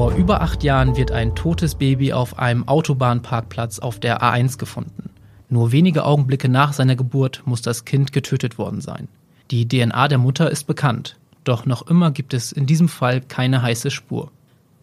Vor 0.00 0.14
über 0.14 0.40
acht 0.40 0.64
Jahren 0.64 0.96
wird 0.96 1.12
ein 1.12 1.34
totes 1.34 1.74
Baby 1.74 2.14
auf 2.14 2.38
einem 2.38 2.66
Autobahnparkplatz 2.66 3.80
auf 3.80 4.00
der 4.00 4.22
A1 4.22 4.56
gefunden. 4.56 5.10
Nur 5.50 5.72
wenige 5.72 6.06
Augenblicke 6.06 6.48
nach 6.48 6.72
seiner 6.72 6.96
Geburt 6.96 7.42
muss 7.44 7.60
das 7.60 7.84
Kind 7.84 8.10
getötet 8.10 8.56
worden 8.56 8.80
sein. 8.80 9.08
Die 9.50 9.68
DNA 9.68 10.08
der 10.08 10.16
Mutter 10.16 10.50
ist 10.50 10.64
bekannt, 10.64 11.18
doch 11.44 11.66
noch 11.66 11.86
immer 11.86 12.12
gibt 12.12 12.32
es 12.32 12.50
in 12.50 12.64
diesem 12.64 12.88
Fall 12.88 13.20
keine 13.20 13.60
heiße 13.60 13.90
Spur. 13.90 14.30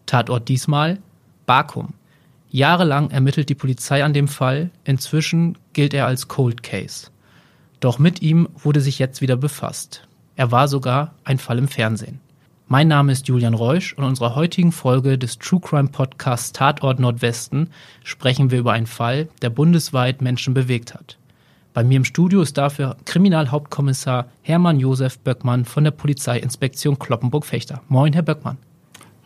Tatort 0.06 0.48
diesmal 0.48 0.98
Bakum. 1.46 1.94
Jahrelang 2.50 3.10
ermittelt 3.10 3.48
die 3.48 3.56
Polizei 3.56 4.04
an 4.04 4.12
dem 4.12 4.28
Fall, 4.28 4.70
inzwischen 4.84 5.58
gilt 5.72 5.94
er 5.94 6.06
als 6.06 6.28
Cold 6.28 6.62
Case. 6.62 7.08
Doch 7.80 7.98
mit 7.98 8.22
ihm 8.22 8.48
wurde 8.54 8.80
sich 8.80 9.00
jetzt 9.00 9.20
wieder 9.20 9.36
befasst. 9.36 10.06
Er 10.36 10.52
war 10.52 10.68
sogar 10.68 11.14
ein 11.24 11.38
Fall 11.38 11.58
im 11.58 11.66
Fernsehen. 11.66 12.20
Mein 12.70 12.88
Name 12.88 13.12
ist 13.12 13.26
Julian 13.28 13.54
Reusch 13.54 13.94
und 13.94 14.04
in 14.04 14.10
unserer 14.10 14.34
heutigen 14.34 14.72
Folge 14.72 15.16
des 15.16 15.38
True 15.38 15.58
Crime 15.58 15.88
Podcasts 15.88 16.52
Tatort 16.52 17.00
Nordwesten 17.00 17.70
sprechen 18.04 18.50
wir 18.50 18.58
über 18.58 18.72
einen 18.72 18.86
Fall, 18.86 19.28
der 19.40 19.48
bundesweit 19.48 20.20
Menschen 20.20 20.52
bewegt 20.52 20.92
hat. 20.92 21.16
Bei 21.72 21.82
mir 21.82 21.96
im 21.96 22.04
Studio 22.04 22.42
ist 22.42 22.58
dafür 22.58 22.98
Kriminalhauptkommissar 23.06 24.26
Hermann 24.42 24.80
Josef 24.80 25.18
Böckmann 25.20 25.64
von 25.64 25.82
der 25.82 25.92
Polizeiinspektion 25.92 26.98
Kloppenburg-Fechter. 26.98 27.80
Moin, 27.88 28.12
Herr 28.12 28.20
Böckmann. 28.22 28.58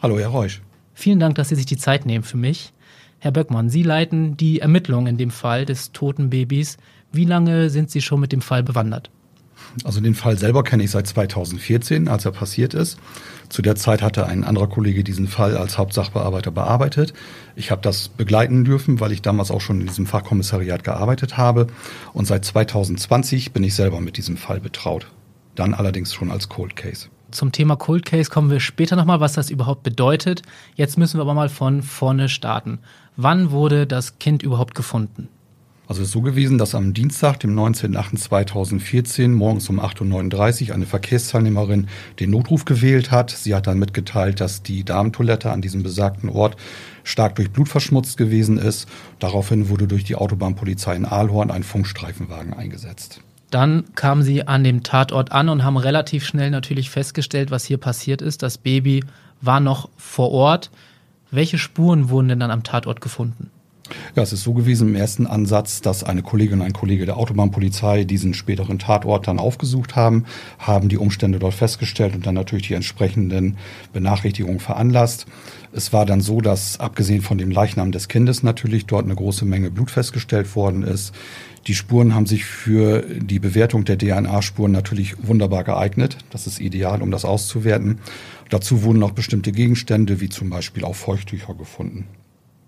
Hallo, 0.00 0.20
Herr 0.20 0.28
Reusch. 0.28 0.62
Vielen 0.94 1.18
Dank, 1.18 1.34
dass 1.34 1.48
Sie 1.48 1.56
sich 1.56 1.66
die 1.66 1.76
Zeit 1.76 2.06
nehmen 2.06 2.22
für 2.22 2.36
mich. 2.36 2.72
Herr 3.18 3.32
Böckmann, 3.32 3.70
Sie 3.70 3.82
leiten 3.82 4.36
die 4.36 4.60
Ermittlungen 4.60 5.08
in 5.08 5.16
dem 5.16 5.32
Fall 5.32 5.66
des 5.66 5.90
toten 5.90 6.30
Babys. 6.30 6.76
Wie 7.10 7.24
lange 7.24 7.70
sind 7.70 7.90
Sie 7.90 8.02
schon 8.02 8.20
mit 8.20 8.30
dem 8.30 8.40
Fall 8.40 8.62
bewandert? 8.62 9.10
Also 9.84 10.00
den 10.00 10.14
Fall 10.14 10.38
selber 10.38 10.62
kenne 10.62 10.84
ich 10.84 10.90
seit 10.90 11.06
2014, 11.06 12.08
als 12.08 12.24
er 12.24 12.32
passiert 12.32 12.74
ist. 12.74 12.98
Zu 13.48 13.62
der 13.62 13.76
Zeit 13.76 14.02
hatte 14.02 14.26
ein 14.26 14.44
anderer 14.44 14.68
Kollege 14.68 15.04
diesen 15.04 15.28
Fall 15.28 15.56
als 15.56 15.78
Hauptsachbearbeiter 15.78 16.50
bearbeitet. 16.50 17.12
Ich 17.56 17.70
habe 17.70 17.82
das 17.82 18.08
begleiten 18.08 18.64
dürfen, 18.64 19.00
weil 19.00 19.12
ich 19.12 19.22
damals 19.22 19.50
auch 19.50 19.60
schon 19.60 19.80
in 19.80 19.86
diesem 19.86 20.06
Fachkommissariat 20.06 20.84
gearbeitet 20.84 21.36
habe. 21.36 21.66
Und 22.12 22.26
seit 22.26 22.44
2020 22.44 23.52
bin 23.52 23.64
ich 23.64 23.74
selber 23.74 24.00
mit 24.00 24.16
diesem 24.16 24.36
Fall 24.36 24.60
betraut. 24.60 25.08
Dann 25.54 25.74
allerdings 25.74 26.14
schon 26.14 26.30
als 26.30 26.48
Cold 26.48 26.76
Case. 26.76 27.08
Zum 27.30 27.50
Thema 27.50 27.76
Cold 27.76 28.04
Case 28.04 28.30
kommen 28.30 28.50
wir 28.50 28.60
später 28.60 28.94
nochmal, 28.94 29.20
was 29.20 29.32
das 29.32 29.50
überhaupt 29.50 29.82
bedeutet. 29.82 30.42
Jetzt 30.74 30.98
müssen 30.98 31.18
wir 31.18 31.22
aber 31.22 31.34
mal 31.34 31.48
von 31.48 31.82
vorne 31.82 32.28
starten. 32.28 32.78
Wann 33.16 33.50
wurde 33.50 33.86
das 33.86 34.18
Kind 34.18 34.42
überhaupt 34.42 34.74
gefunden? 34.74 35.28
Also 35.92 36.00
es 36.00 36.08
ist 36.08 36.12
so 36.14 36.22
gewesen, 36.22 36.56
dass 36.56 36.74
am 36.74 36.94
Dienstag, 36.94 37.40
dem 37.40 37.54
19.08.2014, 37.54 39.28
morgens 39.28 39.68
um 39.68 39.78
8.39 39.78 40.68
Uhr 40.70 40.74
eine 40.74 40.86
Verkehrsteilnehmerin 40.86 41.86
den 42.18 42.30
Notruf 42.30 42.64
gewählt 42.64 43.10
hat. 43.10 43.28
Sie 43.28 43.54
hat 43.54 43.66
dann 43.66 43.78
mitgeteilt, 43.78 44.40
dass 44.40 44.62
die 44.62 44.84
Damentoilette 44.84 45.50
an 45.50 45.60
diesem 45.60 45.82
besagten 45.82 46.30
Ort 46.30 46.56
stark 47.04 47.34
durch 47.34 47.50
Blut 47.50 47.68
verschmutzt 47.68 48.16
gewesen 48.16 48.56
ist. 48.56 48.88
Daraufhin 49.18 49.68
wurde 49.68 49.86
durch 49.86 50.02
die 50.02 50.14
Autobahnpolizei 50.14 50.96
in 50.96 51.04
Aalhorn 51.04 51.50
ein 51.50 51.62
Funkstreifenwagen 51.62 52.54
eingesetzt. 52.54 53.20
Dann 53.50 53.84
kamen 53.94 54.22
sie 54.22 54.48
an 54.48 54.64
dem 54.64 54.82
Tatort 54.82 55.30
an 55.30 55.50
und 55.50 55.62
haben 55.62 55.76
relativ 55.76 56.24
schnell 56.24 56.50
natürlich 56.50 56.88
festgestellt, 56.88 57.50
was 57.50 57.66
hier 57.66 57.76
passiert 57.76 58.22
ist. 58.22 58.42
Das 58.42 58.56
Baby 58.56 59.04
war 59.42 59.60
noch 59.60 59.90
vor 59.98 60.30
Ort. 60.30 60.70
Welche 61.30 61.58
Spuren 61.58 62.08
wurden 62.08 62.28
denn 62.28 62.40
dann 62.40 62.50
am 62.50 62.62
Tatort 62.62 63.02
gefunden? 63.02 63.50
Ja, 64.14 64.22
es 64.22 64.32
ist 64.32 64.42
so 64.42 64.52
gewesen 64.52 64.88
im 64.88 64.94
ersten 64.94 65.26
Ansatz, 65.26 65.80
dass 65.80 66.04
eine 66.04 66.22
Kollegin 66.22 66.60
und 66.60 66.66
ein 66.66 66.72
Kollege 66.72 67.06
der 67.06 67.16
Autobahnpolizei 67.16 68.04
diesen 68.04 68.34
späteren 68.34 68.78
Tatort 68.78 69.26
dann 69.26 69.38
aufgesucht 69.38 69.96
haben, 69.96 70.24
haben 70.58 70.88
die 70.88 70.98
Umstände 70.98 71.38
dort 71.38 71.54
festgestellt 71.54 72.14
und 72.14 72.26
dann 72.26 72.34
natürlich 72.34 72.68
die 72.68 72.74
entsprechenden 72.74 73.56
Benachrichtigungen 73.92 74.60
veranlasst. 74.60 75.26
Es 75.72 75.92
war 75.92 76.04
dann 76.04 76.20
so, 76.20 76.40
dass 76.40 76.78
abgesehen 76.80 77.22
von 77.22 77.38
dem 77.38 77.50
Leichnam 77.50 77.92
des 77.92 78.08
Kindes 78.08 78.42
natürlich 78.42 78.86
dort 78.86 79.04
eine 79.04 79.14
große 79.14 79.44
Menge 79.44 79.70
Blut 79.70 79.90
festgestellt 79.90 80.54
worden 80.54 80.82
ist. 80.82 81.14
Die 81.66 81.74
Spuren 81.74 82.14
haben 82.14 82.26
sich 82.26 82.44
für 82.44 83.02
die 83.02 83.38
Bewertung 83.38 83.84
der 83.84 83.96
DNA-Spuren 83.96 84.72
natürlich 84.72 85.14
wunderbar 85.26 85.62
geeignet. 85.62 86.18
Das 86.30 86.46
ist 86.46 86.60
ideal, 86.60 87.00
um 87.02 87.10
das 87.10 87.24
auszuwerten. 87.24 88.00
Dazu 88.50 88.82
wurden 88.82 89.02
auch 89.02 89.12
bestimmte 89.12 89.52
Gegenstände 89.52 90.20
wie 90.20 90.28
zum 90.28 90.50
Beispiel 90.50 90.84
auch 90.84 90.96
Feuchttücher 90.96 91.54
gefunden. 91.54 92.06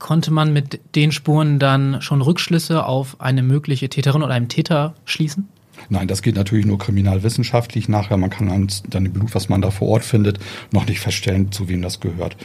Konnte 0.04 0.30
man 0.30 0.52
mit 0.52 0.80
den 0.96 1.12
Spuren 1.12 1.58
dann 1.58 2.02
schon 2.02 2.20
Rückschlüsse 2.20 2.84
auf 2.84 3.22
eine 3.22 3.42
mögliche 3.42 3.88
Täterin 3.88 4.22
oder 4.22 4.34
einen 4.34 4.50
Täter 4.50 4.92
schließen? 5.06 5.48
Nein, 5.88 6.08
das 6.08 6.20
geht 6.20 6.36
natürlich 6.36 6.66
nur 6.66 6.76
kriminalwissenschaftlich 6.76 7.88
nachher. 7.88 8.18
Man 8.18 8.28
kann 8.28 8.68
dann 8.90 9.06
im 9.06 9.14
Blut, 9.14 9.34
was 9.34 9.48
man 9.48 9.62
da 9.62 9.70
vor 9.70 9.88
Ort 9.88 10.04
findet, 10.04 10.40
noch 10.72 10.86
nicht 10.86 11.00
feststellen, 11.00 11.52
zu 11.52 11.70
wem 11.70 11.80
das 11.80 12.00
gehört. 12.00 12.36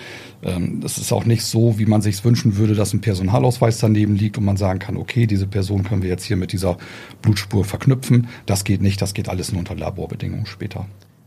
Ähm, 0.42 0.80
das 0.80 0.97
ist 0.97 1.12
auch 1.12 1.25
nicht 1.25 1.44
so, 1.44 1.78
wie 1.78 1.86
man 1.86 2.02
sich 2.02 2.24
wünschen 2.24 2.56
würde, 2.56 2.75
dass 2.75 2.94
ein 2.94 3.02
Personalausweis 3.02 3.78
daneben 3.80 4.16
liegt 4.16 4.38
und 4.38 4.46
man 4.46 4.56
sagen 4.56 4.80
kann, 4.80 4.96
okay, 4.96 5.28
diese 5.28 5.46
Person 5.46 5.84
können 5.84 6.02
wir 6.02 6.09
jetzt 6.09 6.24
hier 6.24 6.38
mit 6.38 6.53
dieser 6.53 6.78
Blutspur 7.22 7.66
verknüpfen. 7.66 8.30
Das 8.46 8.64
geht 8.64 8.81
nicht, 8.81 9.02
das 9.02 9.14
geht 9.14 9.28
alles 9.28 9.52
nur 9.52 9.59
unter 9.59 9.76
Laborbedingungen 9.76 10.46
später. 10.46 10.86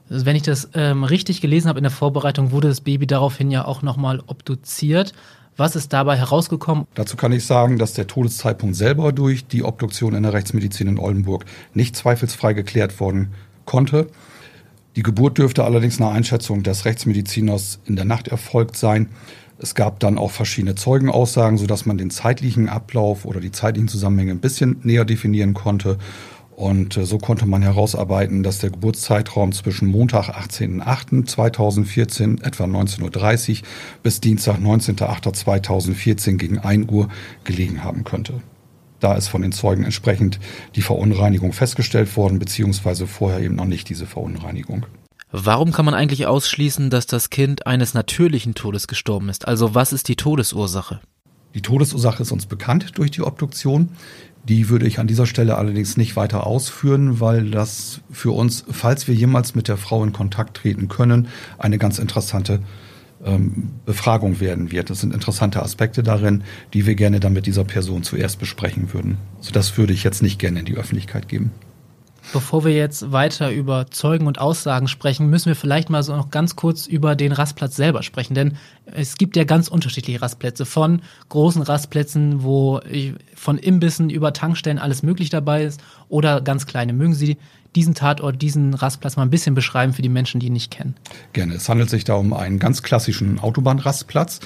Also 0.08 0.24
wenn 0.24 0.36
ich 0.36 0.42
das 0.42 0.70
ähm, 0.72 1.04
richtig 1.04 1.42
gelesen 1.42 1.68
habe 1.68 1.78
in 1.78 1.84
der 1.84 1.90
Vorbereitung, 1.90 2.52
wurde 2.52 2.68
das 2.68 2.80
Baby 2.80 3.06
daraufhin 3.06 3.50
ja 3.50 3.66
auch 3.66 3.82
nochmal 3.82 4.22
obduziert. 4.26 5.12
Was 5.56 5.76
ist 5.76 5.92
dabei 5.92 6.16
herausgekommen? 6.16 6.86
Dazu 6.94 7.16
kann 7.16 7.32
ich 7.32 7.44
sagen, 7.44 7.78
dass 7.78 7.92
der 7.92 8.06
Todeszeitpunkt 8.06 8.74
selber 8.74 9.12
durch 9.12 9.46
die 9.46 9.62
Obduktion 9.62 10.14
in 10.14 10.22
der 10.22 10.32
Rechtsmedizin 10.32 10.88
in 10.88 10.98
Oldenburg 10.98 11.44
nicht 11.74 11.94
zweifelsfrei 11.94 12.54
geklärt 12.54 12.98
worden 13.00 13.34
konnte. 13.66 14.08
Die 14.96 15.02
Geburt 15.02 15.38
dürfte 15.38 15.64
allerdings 15.64 15.98
nach 15.98 16.12
Einschätzung 16.12 16.62
des 16.62 16.84
Rechtsmediziners 16.84 17.80
in 17.84 17.96
der 17.96 18.04
Nacht 18.04 18.28
erfolgt 18.28 18.76
sein. 18.76 19.08
Es 19.58 19.74
gab 19.74 20.00
dann 20.00 20.18
auch 20.18 20.30
verschiedene 20.30 20.74
Zeugenaussagen, 20.74 21.58
sodass 21.58 21.86
man 21.86 21.98
den 21.98 22.10
zeitlichen 22.10 22.68
Ablauf 22.68 23.24
oder 23.24 23.40
die 23.40 23.52
zeitlichen 23.52 23.88
Zusammenhänge 23.88 24.32
ein 24.32 24.40
bisschen 24.40 24.80
näher 24.82 25.04
definieren 25.04 25.54
konnte. 25.54 25.98
Und 26.56 26.96
äh, 26.96 27.06
so 27.06 27.18
konnte 27.18 27.46
man 27.46 27.62
herausarbeiten, 27.62 28.42
dass 28.42 28.58
der 28.58 28.70
Geburtszeitraum 28.70 29.52
zwischen 29.52 29.86
Montag, 29.88 30.28
18.08.2014, 30.28 32.44
etwa 32.44 32.64
19.30 32.64 33.50
Uhr, 33.50 33.58
bis 34.02 34.20
Dienstag, 34.20 34.58
19.08.2014 34.58 36.36
gegen 36.36 36.58
1 36.58 36.90
Uhr 36.90 37.08
gelegen 37.44 37.82
haben 37.82 38.04
könnte. 38.04 38.42
Da 39.00 39.14
ist 39.14 39.28
von 39.28 39.40
den 39.42 39.52
Zeugen 39.52 39.82
entsprechend 39.82 40.38
die 40.76 40.82
Verunreinigung 40.82 41.52
festgestellt 41.52 42.16
worden, 42.16 42.38
beziehungsweise 42.38 43.08
vorher 43.08 43.40
eben 43.40 43.56
noch 43.56 43.64
nicht 43.64 43.88
diese 43.88 44.06
Verunreinigung. 44.06 44.86
Warum 45.32 45.72
kann 45.72 45.86
man 45.86 45.94
eigentlich 45.94 46.26
ausschließen, 46.26 46.90
dass 46.90 47.06
das 47.06 47.30
Kind 47.30 47.66
eines 47.66 47.94
natürlichen 47.94 48.54
Todes 48.54 48.86
gestorben 48.86 49.30
ist? 49.30 49.48
Also 49.48 49.74
was 49.74 49.92
ist 49.92 50.06
die 50.08 50.16
Todesursache? 50.16 51.00
Die 51.54 51.62
Todesursache 51.62 52.22
ist 52.22 52.32
uns 52.32 52.46
bekannt 52.46 52.98
durch 52.98 53.10
die 53.10 53.22
Obduktion. 53.22 53.90
Die 54.48 54.68
würde 54.68 54.86
ich 54.86 54.98
an 54.98 55.06
dieser 55.06 55.26
Stelle 55.26 55.56
allerdings 55.56 55.96
nicht 55.96 56.16
weiter 56.16 56.46
ausführen, 56.46 57.20
weil 57.20 57.50
das 57.50 58.00
für 58.10 58.32
uns, 58.32 58.64
falls 58.70 59.06
wir 59.06 59.14
jemals 59.14 59.54
mit 59.54 59.68
der 59.68 59.76
Frau 59.76 60.02
in 60.02 60.12
Kontakt 60.12 60.56
treten 60.56 60.88
können, 60.88 61.28
eine 61.58 61.78
ganz 61.78 61.98
interessante 62.00 62.60
ähm, 63.24 63.70
Befragung 63.86 64.40
werden 64.40 64.72
wird. 64.72 64.90
Das 64.90 65.00
sind 65.00 65.14
interessante 65.14 65.62
Aspekte 65.62 66.02
darin, 66.02 66.42
die 66.74 66.86
wir 66.86 66.96
gerne 66.96 67.20
dann 67.20 67.32
mit 67.32 67.46
dieser 67.46 67.64
Person 67.64 68.02
zuerst 68.02 68.40
besprechen 68.40 68.92
würden. 68.92 69.18
Also 69.38 69.52
das 69.52 69.78
würde 69.78 69.92
ich 69.92 70.02
jetzt 70.02 70.22
nicht 70.22 70.38
gerne 70.40 70.60
in 70.60 70.64
die 70.64 70.76
Öffentlichkeit 70.76 71.28
geben. 71.28 71.52
Bevor 72.32 72.64
wir 72.64 72.72
jetzt 72.72 73.12
weiter 73.12 73.50
über 73.50 73.86
Zeugen 73.90 74.26
und 74.26 74.38
Aussagen 74.38 74.88
sprechen, 74.88 75.28
müssen 75.28 75.46
wir 75.46 75.56
vielleicht 75.56 75.90
mal 75.90 76.02
so 76.02 76.14
noch 76.14 76.30
ganz 76.30 76.56
kurz 76.56 76.86
über 76.86 77.16
den 77.16 77.32
Rastplatz 77.32 77.76
selber 77.76 78.02
sprechen. 78.02 78.34
Denn 78.34 78.56
es 78.86 79.16
gibt 79.16 79.36
ja 79.36 79.44
ganz 79.44 79.68
unterschiedliche 79.68 80.22
Rastplätze. 80.22 80.64
Von 80.64 81.02
großen 81.28 81.62
Rastplätzen, 81.62 82.42
wo 82.42 82.80
von 83.34 83.58
Imbissen 83.58 84.08
über 84.08 84.32
Tankstellen 84.32 84.78
alles 84.78 85.02
möglich 85.02 85.30
dabei 85.30 85.64
ist, 85.64 85.80
oder 86.08 86.40
ganz 86.40 86.66
kleine. 86.66 86.92
Mögen 86.92 87.14
Sie 87.14 87.38
diesen 87.74 87.94
Tatort, 87.94 88.42
diesen 88.42 88.74
Rastplatz 88.74 89.16
mal 89.16 89.22
ein 89.22 89.30
bisschen 89.30 89.54
beschreiben 89.54 89.92
für 89.92 90.02
die 90.02 90.08
Menschen, 90.08 90.40
die 90.40 90.46
ihn 90.46 90.52
nicht 90.52 90.70
kennen? 90.70 90.94
Gerne. 91.32 91.54
Es 91.54 91.68
handelt 91.68 91.90
sich 91.90 92.04
da 92.04 92.14
um 92.14 92.32
einen 92.32 92.58
ganz 92.58 92.82
klassischen 92.82 93.38
Autobahnrastplatz 93.38 94.40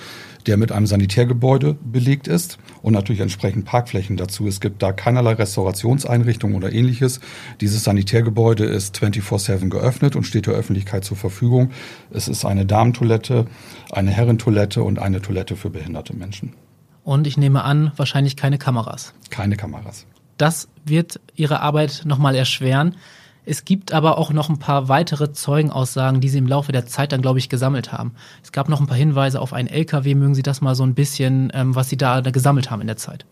der 0.47 0.57
mit 0.57 0.73
einem 0.73 0.87
Sanitärgebäude 0.87 1.75
belegt 1.75 2.29
ist 2.29 2.59
und 2.83 2.93
natürlich 2.93 3.21
entsprechend 3.21 3.65
Parkflächen 3.65 4.17
dazu. 4.17 4.47
Es 4.47 4.61
gibt 4.61 4.83
da 4.83 4.93
keinerlei 4.93 5.33
Restaurationseinrichtungen 5.33 6.57
oder 6.57 6.73
ähnliches. 6.73 7.21
Dieses 7.61 7.85
Sanitärgebäude 7.85 8.65
ist 8.65 8.97
24-7 8.97 9.69
geöffnet 9.69 10.17
und 10.17 10.25
steht 10.25 10.47
der 10.47 10.55
Öffentlichkeit 10.55 11.05
zur 11.05 11.17
Verfügung. 11.17 11.71
Es 12.11 12.29
ist 12.29 12.45
eine 12.45 12.65
Damentoilette, 12.65 13.47
eine 13.91 14.11
Herrentoilette 14.11 14.83
und 14.83 14.99
eine 14.99 15.21
Toilette 15.21 15.57
für 15.57 15.71
behinderte 15.71 16.15
Menschen. 16.15 16.53
Und 17.03 17.27
ich 17.27 17.37
nehme 17.37 17.63
an, 17.63 17.93
wahrscheinlich 17.97 18.37
keine 18.37 18.59
Kameras. 18.59 19.15
Keine 19.31 19.57
Kameras. 19.57 20.07
Das 20.37 20.69
wird 20.85 21.21
Ihre 21.35 21.61
Arbeit 21.61 22.03
nochmal 22.05 22.35
erschweren. 22.35 22.97
Es 23.49 23.65
gibt 23.65 23.93
aber 23.93 24.19
auch 24.19 24.33
noch 24.33 24.49
ein 24.49 24.59
paar 24.59 24.89
weitere 24.89 25.33
Zeugenaussagen, 25.33 26.21
die 26.21 26.29
Sie 26.29 26.39
im 26.39 26.49
Laufe 26.49 26.73
der 26.73 26.87
Zeit 26.87 27.13
dann, 27.13 27.23
glaube 27.23 27.39
ich, 27.39 27.49
gesammelt 27.49 27.93
haben. 27.93 28.13
Es 28.43 28.51
gab 28.51 28.69
noch 28.69 28.81
ein 28.81 28.89
paar 28.89 28.97
Hinweise 28.97 29.41
auf 29.41 29.53
einen 29.53 29.69
LKW. 29.69 30.17
Mögen 30.17 30.35
Sie 30.35 30.43
das 30.43 30.61
mal 30.61 30.75
so 30.75 30.83
ein 30.83 30.95
bisschen, 30.95 31.53
ähm, 31.55 31.77
was 31.77 31.89
Sie 31.89 31.97
da, 31.97 32.23
da 32.23 32.33
gesammelt 32.33 32.71
haben 32.71 32.81
in 32.81 32.89
der 32.89 32.97
Zeit? 32.97 33.25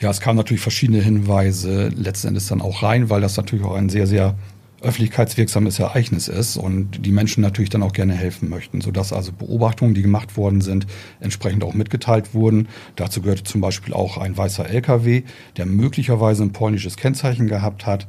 Ja, 0.00 0.08
es 0.08 0.20
kamen 0.20 0.36
natürlich 0.36 0.62
verschiedene 0.62 1.02
Hinweise 1.02 1.88
letzten 1.88 2.28
Endes 2.28 2.46
dann 2.46 2.62
auch 2.62 2.82
rein, 2.84 3.10
weil 3.10 3.20
das 3.20 3.36
natürlich 3.36 3.64
auch 3.64 3.74
ein 3.74 3.88
sehr, 3.88 4.06
sehr 4.06 4.36
öffentlichkeitswirksames 4.82 5.78
Ereignis 5.78 6.28
ist 6.28 6.56
und 6.56 7.04
die 7.04 7.12
Menschen 7.12 7.42
natürlich 7.42 7.70
dann 7.70 7.82
auch 7.82 7.92
gerne 7.92 8.14
helfen 8.14 8.48
möchten, 8.48 8.80
sodass 8.80 9.12
also 9.12 9.32
Beobachtungen, 9.32 9.94
die 9.94 10.02
gemacht 10.02 10.36
worden 10.36 10.60
sind, 10.60 10.86
entsprechend 11.20 11.64
auch 11.64 11.74
mitgeteilt 11.74 12.34
wurden. 12.34 12.68
Dazu 12.96 13.22
gehörte 13.22 13.44
zum 13.44 13.60
Beispiel 13.60 13.94
auch 13.94 14.18
ein 14.18 14.36
weißer 14.36 14.68
LKW, 14.68 15.22
der 15.56 15.66
möglicherweise 15.66 16.42
ein 16.42 16.52
polnisches 16.52 16.96
Kennzeichen 16.96 17.46
gehabt 17.46 17.86
hat 17.86 18.06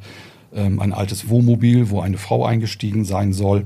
ähm, 0.54 0.80
ein 0.80 0.94
altes 0.94 1.30
Wohnmobil, 1.30 1.90
wo 1.90 2.02
eine 2.02 2.18
Frau 2.18 2.46
eingestiegen 2.46 3.06
sein 3.06 3.34
soll. 3.34 3.66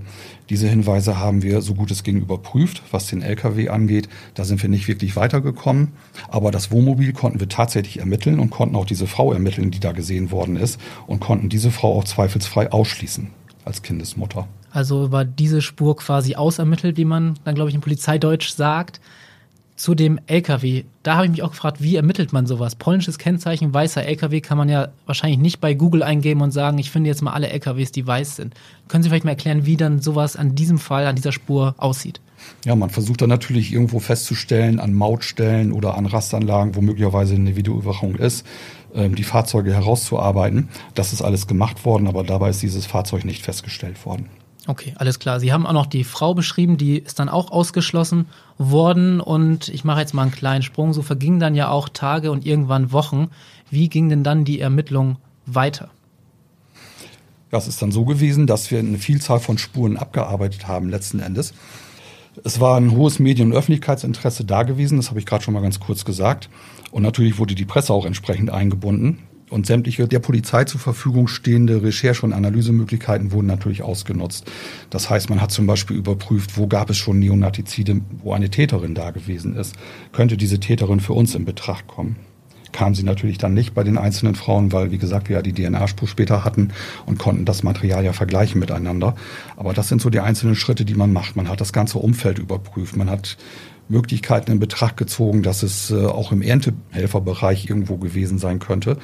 Diese 0.50 0.68
Hinweise 0.68 1.18
haben 1.20 1.42
wir 1.42 1.62
so 1.62 1.74
gut 1.74 1.92
es 1.92 2.04
ging 2.04 2.18
überprüft, 2.18 2.84
was 2.92 3.08
den 3.08 3.22
LKW 3.22 3.70
angeht. 3.70 4.10
Da 4.36 4.44
sind 4.44 4.62
wir 4.62 4.70
nicht 4.70 4.88
wirklich 4.88 5.16
weitergekommen. 5.16 5.94
Aber 6.28 6.52
das 6.52 6.72
Wohnmobil 6.72 7.14
konnten 7.14 7.40
wir 7.40 7.50
tatsächlich 7.50 8.00
ermitteln 8.00 8.40
und 8.40 8.52
konnten 8.52 8.76
auch 8.76 8.86
diese 8.86 9.08
Frau 9.08 9.34
ermitteln, 9.34 9.72
die 9.72 9.80
da 9.80 9.92
gesehen 9.92 10.32
worden 10.32 10.56
ist 10.56 10.80
und 11.08 11.20
konnten 11.20 11.50
diese 11.50 11.72
Frau 11.72 11.98
auch 11.98 12.04
zweifelsfrei 12.04 12.72
ausschließen 12.72 13.30
als 13.66 13.82
Kindesmutter. 13.82 14.48
Also 14.72 15.12
war 15.12 15.26
diese 15.26 15.62
Spur 15.62 15.96
quasi 15.96 16.36
ausermittelt, 16.36 16.98
wie 16.98 17.06
man 17.06 17.40
dann, 17.44 17.56
glaube 17.56 17.70
ich, 17.70 17.76
in 17.76 17.82
Polizeideutsch 17.82 18.50
sagt 18.50 19.00
zu 19.76 19.94
dem 19.94 20.20
LKW, 20.28 20.84
da 21.04 21.16
habe 21.16 21.26
ich 21.26 21.32
mich 21.32 21.44
auch 21.44 21.52
gefragt, 21.52 21.82
wie 21.82 21.98
ermittelt 21.98 22.32
man 22.32 22.48
sowas? 22.48 22.76
Polnisches 22.76 23.18
Kennzeichen, 23.18 23.74
weißer 23.74 24.06
LKW 24.06 24.40
kann 24.40 24.58
man 24.58 24.70
ja 24.70 24.90
wahrscheinlich 25.06 25.40
nicht 25.40 25.60
bei 25.60 25.74
Google 25.74 26.02
eingeben 26.02 26.42
und 26.42 26.52
sagen, 26.52 26.78
ich 26.78 26.92
finde 26.92 27.10
jetzt 27.10 27.22
mal 27.22 27.34
alle 27.34 27.50
LKWs, 27.50 27.92
die 27.92 28.08
weiß 28.08 28.38
sind. 28.38 28.54
Können 28.88 29.04
Sie 29.04 29.10
vielleicht 29.10 29.26
mal 29.26 29.32
erklären, 29.32 29.66
wie 29.66 29.76
dann 29.76 30.02
sowas 30.02 30.38
an 30.38 30.56
diesem 30.56 30.80
Fall, 30.80 31.06
an 31.06 31.16
dieser 31.16 31.34
Spur 31.34 31.76
aussieht? 31.78 32.22
Ja, 32.64 32.76
man 32.76 32.90
versucht 32.90 33.22
dann 33.22 33.30
natürlich 33.30 33.74
irgendwo 33.74 34.00
festzustellen, 34.00 34.80
an 34.80 34.94
Mautstellen 34.94 35.72
oder 35.72 35.98
an 35.98 36.06
Rastanlagen, 36.06 36.76
wo 36.76 36.82
möglicherweise 36.82 37.36
eine 37.36 37.56
Videoüberwachung 37.56 38.16
ist, 38.16 38.46
ähm, 38.94 39.16
die 39.16 39.24
Fahrzeuge 39.24 39.74
herauszuarbeiten. 39.74 40.70
Das 40.94 41.12
ist 41.12 41.22
alles 41.22 41.48
gemacht 41.48 41.86
worden, 41.86 42.08
aber 42.08 42.24
dabei 42.24 42.50
ist 42.50 42.62
dieses 42.62 42.86
Fahrzeug 42.86 43.26
nicht 43.26 43.44
festgestellt 43.44 44.06
worden. 44.06 44.30
Okay, 44.68 44.96
alles 44.98 45.20
klar. 45.20 45.40
Sie 45.40 45.54
haben 45.54 45.68
auch 45.68 45.74
noch 45.74 45.86
die 45.86 46.04
Frau 46.04 46.34
beschrieben, 46.34 46.78
die 46.78 46.98
ist 46.98 47.20
dann 47.20 47.30
auch 47.30 47.52
ausgeschlossen 47.52 48.26
worden 48.58 49.20
und 49.20 49.70
ich 49.70 49.84
mache 49.84 50.00
jetzt 50.00 50.14
mal 50.14 50.24
einen 50.24 50.32
kleinen 50.32 50.64
Sprung. 50.64 50.94
So 50.94 51.04
vergingen 51.04 51.40
dann 51.40 51.54
ja 51.54 51.70
auch 51.70 51.88
Tage 51.90 52.32
und 52.32 52.46
irgendwann 52.46 52.92
Wochen. 52.92 53.30
Wie 53.70 53.90
ging 53.90 54.10
denn 54.10 54.24
dann 54.24 54.44
die 54.44 54.60
Ermittlung 54.60 55.18
weiter? 55.46 55.90
Das 57.52 57.68
ist 57.68 57.82
dann 57.82 57.92
so 57.92 58.06
gewesen, 58.06 58.48
dass 58.48 58.72
wir 58.72 58.80
eine 58.80 58.98
Vielzahl 58.98 59.40
von 59.40 59.58
Spuren 59.58 59.98
abgearbeitet 59.98 60.68
haben 60.68 60.90
letzten 60.90 61.20
Endes. 61.20 61.54
Es 62.44 62.60
war 62.60 62.78
ein 62.78 62.92
hohes 62.92 63.20
Medien- 63.20 63.52
und 63.52 63.58
Öffentlichkeitsinteresse 63.58 64.46
da 64.46 64.64
gewesen, 64.64 64.98
das 64.98 65.10
habe 65.10 65.20
ich 65.20 65.26
gerade 65.26 65.44
schon 65.44 65.54
mal 65.54 65.62
ganz 65.62 65.80
kurz 65.80 66.04
gesagt. 66.06 66.50
Und 66.92 67.04
natürlich 67.04 67.38
wurde 67.38 67.56
die 67.56 67.66
Presse 67.66 67.94
auch 67.94 68.06
entsprechend 68.06 68.50
eingebunden. 68.50 69.20
Und 69.56 69.66
sämtliche 69.66 70.06
der 70.06 70.20
Polizei 70.20 70.66
zur 70.66 70.82
Verfügung 70.82 71.30
stehende 71.30 71.82
Recherche- 71.82 72.26
und 72.26 72.34
Analysemöglichkeiten 72.34 73.32
wurden 73.32 73.48
natürlich 73.48 73.84
ausgenutzt. 73.84 74.52
Das 74.90 75.10
heißt, 75.10 75.30
man 75.30 75.40
hat 75.40 75.50
zum 75.50 75.66
Beispiel 75.66 75.96
überprüft, 75.96 76.58
wo 76.58 76.68
gab 76.68 76.90
es 76.90 76.98
schon 76.98 77.20
Neonatizide, 77.20 78.02
wo 78.22 78.34
eine 78.34 78.50
Täterin 78.50 78.96
da 78.96 79.12
gewesen 79.12 79.56
ist. 79.56 79.74
Könnte 80.12 80.36
diese 80.36 80.60
Täterin 80.60 81.00
für 81.00 81.14
uns 81.14 81.36
in 81.36 81.46
Betracht 81.46 81.88
kommen? 81.88 82.18
Kam 82.74 82.96
sie 82.96 83.04
natürlich 83.04 83.38
dann 83.38 83.54
nicht 83.54 83.74
bei 83.74 83.86
den 83.86 83.98
einzelnen 83.98 84.36
Frauen, 84.36 84.74
weil, 84.74 84.92
wie 84.92 84.98
gesagt, 84.98 85.30
wir 85.30 85.38
ja 85.38 85.42
die 85.42 85.54
DNA-Spur 85.54 86.10
später 86.10 86.44
hatten 86.44 86.74
und 87.06 87.18
konnten 87.18 87.46
das 87.46 87.64
Material 87.64 88.04
ja 88.04 88.12
vergleichen 88.12 88.60
miteinander. 88.60 89.16
Aber 89.56 89.72
das 89.72 89.88
sind 89.88 90.02
so 90.02 90.10
die 90.10 90.20
einzelnen 90.20 90.56
Schritte, 90.56 90.84
die 90.84 90.96
man 90.96 91.14
macht. 91.14 91.38
Man 91.38 91.48
hat 91.48 91.62
das 91.62 91.72
ganze 91.72 91.98
Umfeld 91.98 92.40
überprüft. 92.40 92.98
Man 92.98 93.10
hat 93.10 93.38
Möglichkeiten 93.88 94.52
in 94.52 94.60
Betracht 94.60 94.98
gezogen, 94.98 95.44
dass 95.44 95.64
es 95.64 95.92
äh, 95.92 96.06
auch 96.06 96.34
im 96.34 96.42
Erntehelferbereich 96.42 97.70
irgendwo 97.70 97.96
gewesen 97.96 98.38
sein 98.38 98.60
könnte. 98.60 98.98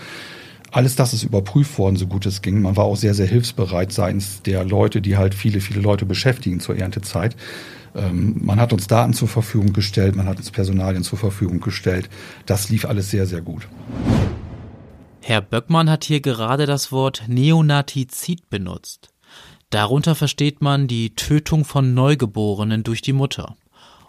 Alles 0.72 0.96
das 0.96 1.14
ist 1.14 1.24
überprüft 1.24 1.78
worden, 1.78 1.98
so 1.98 2.08
gut 2.08 2.26
es 2.26 2.42
ging. 2.42 2.62
Man 2.62 2.78
war 2.78 2.86
auch 2.86 2.96
sehr, 2.96 3.14
sehr 3.14 3.28
hilfsbereit 3.28 3.92
seitens 3.92 4.42
der 4.42 4.64
Leute, 4.64 5.02
die 5.02 5.18
halt 5.18 5.36
viele, 5.36 5.62
viele 5.62 5.82
Leute 5.82 6.06
beschäftigen 6.06 6.60
zur 6.60 6.78
Erntezeit. 6.78 7.36
Ähm, 7.94 8.38
man 8.42 8.60
hat 8.60 8.72
uns 8.72 8.88
Daten 8.88 9.14
zur 9.14 9.28
Verfügung 9.28 9.74
gestellt, 9.74 10.16
man 10.16 10.28
hat 10.28 10.38
uns 10.38 10.50
Personalien 10.50 11.04
zur 11.04 11.20
Verfügung 11.20 11.60
gestellt. 11.60 12.10
Das 12.46 12.70
lief 12.70 12.86
alles 12.86 13.12
sehr, 13.12 13.28
sehr 13.28 13.42
gut. 13.42 13.68
Herr 15.22 15.42
Böckmann 15.42 15.90
hat 15.90 16.06
hier 16.06 16.22
gerade 16.22 16.66
das 16.66 16.92
Wort 16.92 17.24
Neonatizid 17.28 18.50
benutzt. 18.50 19.10
Darunter 19.70 20.16
versteht 20.16 20.62
man 20.62 20.88
die 20.88 21.16
Tötung 21.16 21.66
von 21.66 21.94
Neugeborenen 21.94 22.84
durch 22.84 23.02
die 23.02 23.14
Mutter 23.14 23.56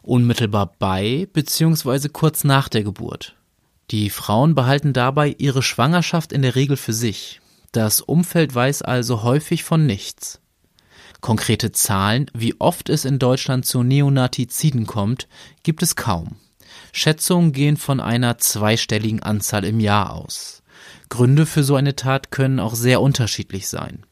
unmittelbar 0.02 0.72
bei 0.78 1.28
bzw. 1.32 2.08
kurz 2.08 2.44
nach 2.44 2.68
der 2.68 2.82
Geburt. 2.82 3.36
Die 3.92 4.10
Frauen 4.10 4.54
behalten 4.54 4.92
dabei 4.92 5.36
ihre 5.38 5.62
Schwangerschaft 5.62 6.32
in 6.32 6.42
der 6.42 6.56
Regel 6.56 6.76
für 6.76 6.92
sich. 6.92 7.40
Das 7.70 8.00
Umfeld 8.00 8.54
weiß 8.54 8.82
also 8.82 9.22
häufig 9.22 9.62
von 9.62 9.86
nichts. 9.86 10.40
Konkrete 11.20 11.70
Zahlen, 11.70 12.26
wie 12.34 12.58
oft 12.58 12.88
es 12.88 13.04
in 13.04 13.18
Deutschland 13.18 13.64
zu 13.64 13.82
Neonatiziden 13.82 14.86
kommt, 14.86 15.28
gibt 15.62 15.82
es 15.82 15.94
kaum. 15.94 16.36
Schätzungen 16.92 17.52
gehen 17.52 17.76
von 17.76 18.00
einer 18.00 18.38
zweistelligen 18.38 19.22
Anzahl 19.22 19.64
im 19.64 19.78
Jahr 19.78 20.12
aus. 20.14 20.62
Gründe 21.08 21.46
für 21.46 21.62
so 21.62 21.76
eine 21.76 21.94
Tat 21.94 22.30
können 22.32 22.58
auch 22.58 22.74
sehr 22.74 23.00
unterschiedlich 23.00 23.68
sein 23.68 24.04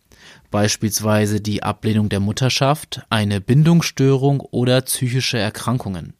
beispielsweise 0.50 1.40
die 1.40 1.62
Ablehnung 1.62 2.08
der 2.08 2.20
Mutterschaft, 2.20 3.02
eine 3.08 3.40
Bindungsstörung 3.40 4.40
oder 4.40 4.80
psychische 4.82 5.38
Erkrankungen. 5.38 6.14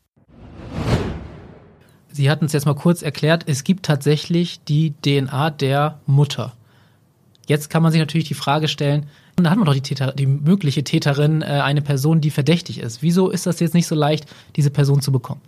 Sie 2.12 2.30
hatten 2.30 2.46
es 2.46 2.52
jetzt 2.52 2.66
mal 2.66 2.74
kurz 2.74 3.02
erklärt, 3.02 3.44
es 3.46 3.64
gibt 3.64 3.86
tatsächlich 3.86 4.60
die 4.64 4.94
DNA 5.02 5.50
der 5.50 6.00
Mutter. 6.06 6.54
Jetzt 7.46 7.70
kann 7.70 7.82
man 7.82 7.92
sich 7.92 8.00
natürlich 8.00 8.28
die 8.28 8.34
Frage 8.34 8.68
stellen, 8.68 9.06
da 9.36 9.50
hat 9.50 9.58
man 9.58 9.66
doch 9.66 9.74
die, 9.74 9.80
Täter, 9.80 10.12
die 10.12 10.26
mögliche 10.26 10.84
Täterin, 10.84 11.42
äh, 11.42 11.46
eine 11.46 11.82
Person, 11.82 12.20
die 12.20 12.30
verdächtig 12.30 12.78
ist. 12.78 13.02
Wieso 13.02 13.30
ist 13.30 13.46
das 13.46 13.60
jetzt 13.60 13.74
nicht 13.74 13.86
so 13.86 13.94
leicht, 13.94 14.26
diese 14.56 14.70
Person 14.70 15.00
zu 15.00 15.12
bekommen? 15.12 15.40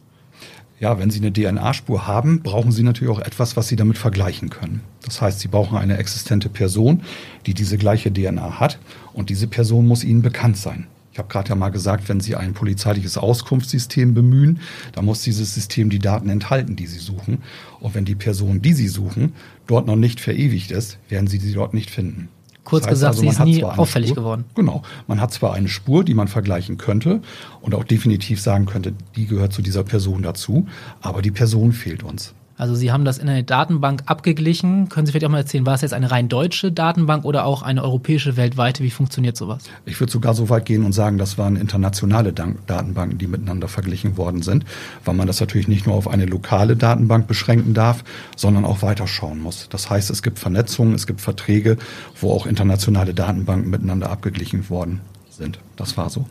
Ja, 0.80 0.98
wenn 0.98 1.10
Sie 1.10 1.20
eine 1.20 1.32
DNA-Spur 1.32 2.06
haben, 2.08 2.42
brauchen 2.42 2.72
Sie 2.72 2.82
natürlich 2.82 3.14
auch 3.14 3.20
etwas, 3.20 3.56
was 3.56 3.68
Sie 3.68 3.76
damit 3.76 3.98
vergleichen 3.98 4.50
können. 4.50 4.80
Das 5.04 5.20
heißt, 5.20 5.38
Sie 5.38 5.46
brauchen 5.46 5.78
eine 5.78 5.96
existente 5.96 6.48
Person, 6.48 7.02
die 7.46 7.54
diese 7.54 7.78
gleiche 7.78 8.12
DNA 8.12 8.58
hat 8.58 8.78
und 9.12 9.30
diese 9.30 9.46
Person 9.46 9.86
muss 9.86 10.02
Ihnen 10.02 10.22
bekannt 10.22 10.56
sein. 10.56 10.88
Ich 11.12 11.18
habe 11.18 11.28
gerade 11.28 11.50
ja 11.50 11.54
mal 11.54 11.68
gesagt, 11.68 12.08
wenn 12.08 12.20
Sie 12.20 12.36
ein 12.36 12.54
polizeiliches 12.54 13.18
Auskunftssystem 13.18 14.14
bemühen, 14.14 14.60
dann 14.92 15.04
muss 15.04 15.22
dieses 15.22 15.54
System 15.54 15.90
die 15.90 15.98
Daten 15.98 16.30
enthalten, 16.30 16.74
die 16.74 16.86
Sie 16.86 16.98
suchen. 16.98 17.42
Und 17.80 17.94
wenn 17.94 18.06
die 18.06 18.14
Person, 18.14 18.62
die 18.62 18.72
Sie 18.72 18.88
suchen, 18.88 19.34
dort 19.66 19.86
noch 19.86 19.96
nicht 19.96 20.20
verewigt 20.20 20.70
ist, 20.70 20.98
werden 21.10 21.26
Sie 21.26 21.38
sie 21.38 21.52
dort 21.52 21.74
nicht 21.74 21.90
finden. 21.90 22.28
Kurz 22.64 22.84
das 22.84 22.90
heißt 22.90 23.00
gesagt, 23.00 23.14
also, 23.16 23.22
sie 23.22 23.28
ist 23.28 23.56
nie 23.56 23.64
auffällig 23.64 24.10
Spur, 24.10 24.22
geworden. 24.22 24.44
Genau. 24.54 24.82
Man 25.06 25.20
hat 25.20 25.32
zwar 25.32 25.52
eine 25.52 25.68
Spur, 25.68 26.04
die 26.04 26.14
man 26.14 26.28
vergleichen 26.28 26.78
könnte 26.78 27.20
und 27.60 27.74
auch 27.74 27.84
definitiv 27.84 28.40
sagen 28.40 28.66
könnte, 28.66 28.94
die 29.16 29.26
gehört 29.26 29.52
zu 29.52 29.62
dieser 29.62 29.82
Person 29.82 30.22
dazu, 30.22 30.66
aber 31.00 31.22
die 31.22 31.32
Person 31.32 31.72
fehlt 31.72 32.02
uns. 32.02 32.34
Also 32.62 32.76
Sie 32.76 32.92
haben 32.92 33.04
das 33.04 33.18
in 33.18 33.28
eine 33.28 33.42
Datenbank 33.42 34.04
abgeglichen. 34.06 34.88
Können 34.88 35.04
Sie 35.04 35.10
vielleicht 35.10 35.26
auch 35.26 35.30
mal 35.30 35.38
erzählen, 35.38 35.66
war 35.66 35.74
es 35.74 35.80
jetzt 35.80 35.94
eine 35.94 36.12
rein 36.12 36.28
deutsche 36.28 36.70
Datenbank 36.70 37.24
oder 37.24 37.44
auch 37.44 37.62
eine 37.62 37.82
europäische, 37.82 38.36
weltweite? 38.36 38.84
Wie 38.84 38.90
funktioniert 38.90 39.36
sowas? 39.36 39.64
Ich 39.84 39.98
würde 39.98 40.12
sogar 40.12 40.32
so 40.32 40.48
weit 40.48 40.64
gehen 40.64 40.84
und 40.84 40.92
sagen, 40.92 41.18
das 41.18 41.38
waren 41.38 41.56
internationale 41.56 42.32
Datenbanken, 42.32 43.18
die 43.18 43.26
miteinander 43.26 43.66
verglichen 43.66 44.16
worden 44.16 44.42
sind, 44.42 44.64
weil 45.04 45.14
man 45.14 45.26
das 45.26 45.40
natürlich 45.40 45.66
nicht 45.66 45.88
nur 45.88 45.96
auf 45.96 46.06
eine 46.06 46.24
lokale 46.24 46.76
Datenbank 46.76 47.26
beschränken 47.26 47.74
darf, 47.74 48.04
sondern 48.36 48.64
auch 48.64 48.80
weiterschauen 48.80 49.40
muss. 49.40 49.68
Das 49.68 49.90
heißt, 49.90 50.10
es 50.10 50.22
gibt 50.22 50.38
Vernetzungen, 50.38 50.94
es 50.94 51.08
gibt 51.08 51.20
Verträge, 51.20 51.78
wo 52.20 52.30
auch 52.30 52.46
internationale 52.46 53.12
Datenbanken 53.12 53.70
miteinander 53.70 54.08
abgeglichen 54.08 54.70
worden 54.70 55.00
sind. 55.30 55.58
Das 55.74 55.96
war 55.96 56.10
so. 56.10 56.26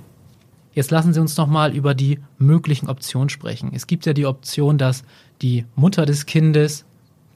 Jetzt 0.73 0.91
lassen 0.91 1.13
Sie 1.13 1.19
uns 1.19 1.35
noch 1.35 1.47
mal 1.47 1.75
über 1.75 1.93
die 1.93 2.19
möglichen 2.37 2.87
Optionen 2.87 3.27
sprechen. 3.27 3.71
Es 3.73 3.87
gibt 3.87 4.05
ja 4.05 4.13
die 4.13 4.25
Option, 4.25 4.77
dass 4.77 5.03
die 5.41 5.65
Mutter 5.75 6.05
des 6.05 6.25
Kindes 6.25 6.85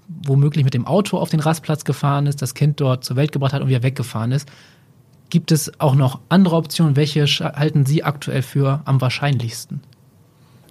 womöglich 0.08 0.64
mit 0.64 0.74
dem 0.74 0.86
Auto 0.86 1.18
auf 1.18 1.30
den 1.30 1.40
Rastplatz 1.40 1.84
gefahren 1.84 2.28
ist, 2.28 2.42
das 2.42 2.54
Kind 2.54 2.80
dort 2.80 3.04
zur 3.04 3.16
Welt 3.16 3.32
gebracht 3.32 3.54
hat 3.54 3.62
und 3.62 3.70
wieder 3.70 3.84
weggefahren 3.84 4.32
ist. 4.32 4.48
Gibt 5.30 5.52
es 5.52 5.80
auch 5.80 5.96
noch 5.96 6.20
andere 6.30 6.56
Optionen? 6.56 6.96
Welche 6.96 7.26
halten 7.26 7.86
Sie 7.86 8.04
aktuell 8.04 8.44
für 8.44 8.82
am 8.86 9.02
wahrscheinlichsten? 9.02 9.82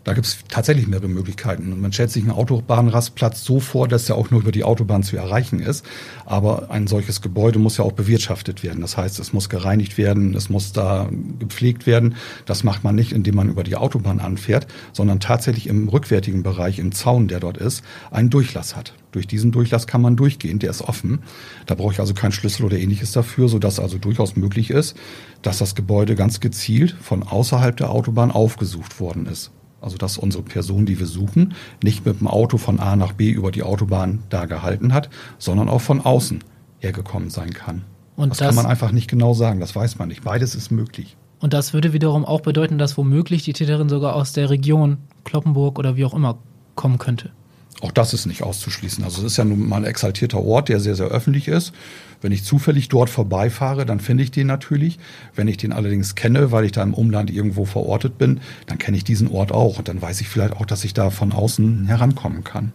Da 0.04 0.12
gibt 0.12 0.26
es 0.26 0.38
tatsächlich 0.48 0.86
mehrere 0.86 1.08
Möglichkeiten. 1.08 1.80
Man 1.80 1.92
stellt 1.92 2.10
sich 2.10 2.22
einen 2.22 2.32
Autobahnrastplatz 2.32 3.42
so 3.42 3.58
vor, 3.58 3.88
dass 3.88 4.08
er 4.08 4.16
auch 4.16 4.30
nur 4.30 4.42
über 4.42 4.52
die 4.52 4.62
Autobahn 4.62 5.02
zu 5.02 5.16
erreichen 5.16 5.60
ist. 5.60 5.84
Aber 6.26 6.70
ein 6.70 6.86
solches 6.86 7.22
Gebäude 7.22 7.58
muss 7.58 7.78
ja 7.78 7.84
auch 7.84 7.92
bewirtschaftet 7.92 8.62
werden. 8.62 8.82
Das 8.82 8.98
heißt, 8.98 9.18
es 9.18 9.32
muss 9.32 9.48
gereinigt 9.48 9.96
werden, 9.96 10.34
es 10.34 10.50
muss 10.50 10.72
da 10.72 11.08
gepflegt 11.38 11.86
werden. 11.86 12.16
Das 12.44 12.64
macht 12.64 12.84
man 12.84 12.94
nicht, 12.94 13.12
indem 13.12 13.34
man 13.36 13.48
über 13.48 13.64
die 13.64 13.76
Autobahn 13.76 14.20
anfährt, 14.20 14.66
sondern 14.92 15.20
tatsächlich 15.20 15.68
im 15.68 15.88
rückwärtigen 15.88 16.42
Bereich, 16.42 16.78
im 16.78 16.92
Zaun, 16.92 17.26
der 17.26 17.40
dort 17.40 17.56
ist, 17.56 17.82
einen 18.10 18.28
Durchlass 18.28 18.76
hat. 18.76 18.92
Durch 19.12 19.26
diesen 19.26 19.52
Durchlass 19.52 19.86
kann 19.86 20.02
man 20.02 20.16
durchgehen, 20.16 20.58
der 20.58 20.70
ist 20.70 20.82
offen. 20.82 21.20
Da 21.64 21.76
brauche 21.76 21.92
ich 21.92 22.00
also 22.00 22.12
keinen 22.12 22.32
Schlüssel 22.32 22.64
oder 22.64 22.76
ähnliches 22.76 23.12
dafür, 23.12 23.48
sodass 23.48 23.80
also 23.80 23.96
durchaus 23.96 24.36
möglich 24.36 24.70
ist, 24.70 24.96
dass 25.40 25.58
das 25.58 25.74
Gebäude 25.74 26.14
ganz 26.14 26.40
gezielt 26.40 26.94
von 27.00 27.22
außerhalb 27.22 27.76
der 27.76 27.90
Autobahn 27.90 28.30
aufgesucht 28.30 29.00
worden 29.00 29.26
ist. 29.26 29.50
Also 29.84 29.98
dass 29.98 30.16
unsere 30.16 30.42
Person, 30.42 30.86
die 30.86 30.98
wir 30.98 31.06
suchen, 31.06 31.52
nicht 31.82 32.06
mit 32.06 32.18
dem 32.18 32.26
Auto 32.26 32.56
von 32.56 32.80
A 32.80 32.96
nach 32.96 33.12
B 33.12 33.28
über 33.28 33.52
die 33.52 33.62
Autobahn 33.62 34.20
da 34.30 34.46
gehalten 34.46 34.94
hat, 34.94 35.10
sondern 35.38 35.68
auch 35.68 35.82
von 35.82 36.00
außen 36.00 36.42
hergekommen 36.78 37.28
sein 37.28 37.52
kann. 37.52 37.82
Und 38.16 38.30
das, 38.30 38.38
das 38.38 38.46
kann 38.48 38.54
man 38.54 38.64
einfach 38.64 38.92
nicht 38.92 39.10
genau 39.10 39.34
sagen, 39.34 39.60
das 39.60 39.76
weiß 39.76 39.98
man 39.98 40.08
nicht. 40.08 40.24
Beides 40.24 40.54
ist 40.54 40.70
möglich. 40.70 41.18
Und 41.38 41.52
das 41.52 41.74
würde 41.74 41.92
wiederum 41.92 42.24
auch 42.24 42.40
bedeuten, 42.40 42.78
dass 42.78 42.96
womöglich 42.96 43.42
die 43.42 43.52
Täterin 43.52 43.90
sogar 43.90 44.16
aus 44.16 44.32
der 44.32 44.48
Region 44.48 44.96
Kloppenburg 45.24 45.78
oder 45.78 45.96
wie 45.96 46.06
auch 46.06 46.14
immer 46.14 46.38
kommen 46.76 46.96
könnte. 46.96 47.32
Auch 47.80 47.92
das 47.92 48.14
ist 48.14 48.26
nicht 48.26 48.42
auszuschließen. 48.42 49.04
Also 49.04 49.20
es 49.20 49.32
ist 49.32 49.36
ja 49.36 49.44
nun 49.44 49.68
mal 49.68 49.76
ein 49.76 49.84
exaltierter 49.84 50.42
Ort, 50.42 50.68
der 50.68 50.80
sehr, 50.80 50.94
sehr 50.94 51.06
öffentlich 51.06 51.48
ist. 51.48 51.72
Wenn 52.20 52.32
ich 52.32 52.44
zufällig 52.44 52.88
dort 52.88 53.10
vorbeifahre, 53.10 53.84
dann 53.84 54.00
finde 54.00 54.22
ich 54.22 54.30
den 54.30 54.46
natürlich. 54.46 54.98
Wenn 55.34 55.48
ich 55.48 55.56
den 55.56 55.72
allerdings 55.72 56.14
kenne, 56.14 56.52
weil 56.52 56.64
ich 56.64 56.72
da 56.72 56.82
im 56.82 56.94
Umland 56.94 57.30
irgendwo 57.30 57.64
verortet 57.64 58.16
bin, 58.16 58.40
dann 58.66 58.78
kenne 58.78 58.96
ich 58.96 59.04
diesen 59.04 59.28
Ort 59.28 59.52
auch. 59.52 59.78
Und 59.78 59.88
dann 59.88 60.00
weiß 60.00 60.20
ich 60.20 60.28
vielleicht 60.28 60.54
auch, 60.54 60.66
dass 60.66 60.84
ich 60.84 60.94
da 60.94 61.10
von 61.10 61.32
außen 61.32 61.86
herankommen 61.86 62.44
kann. 62.44 62.72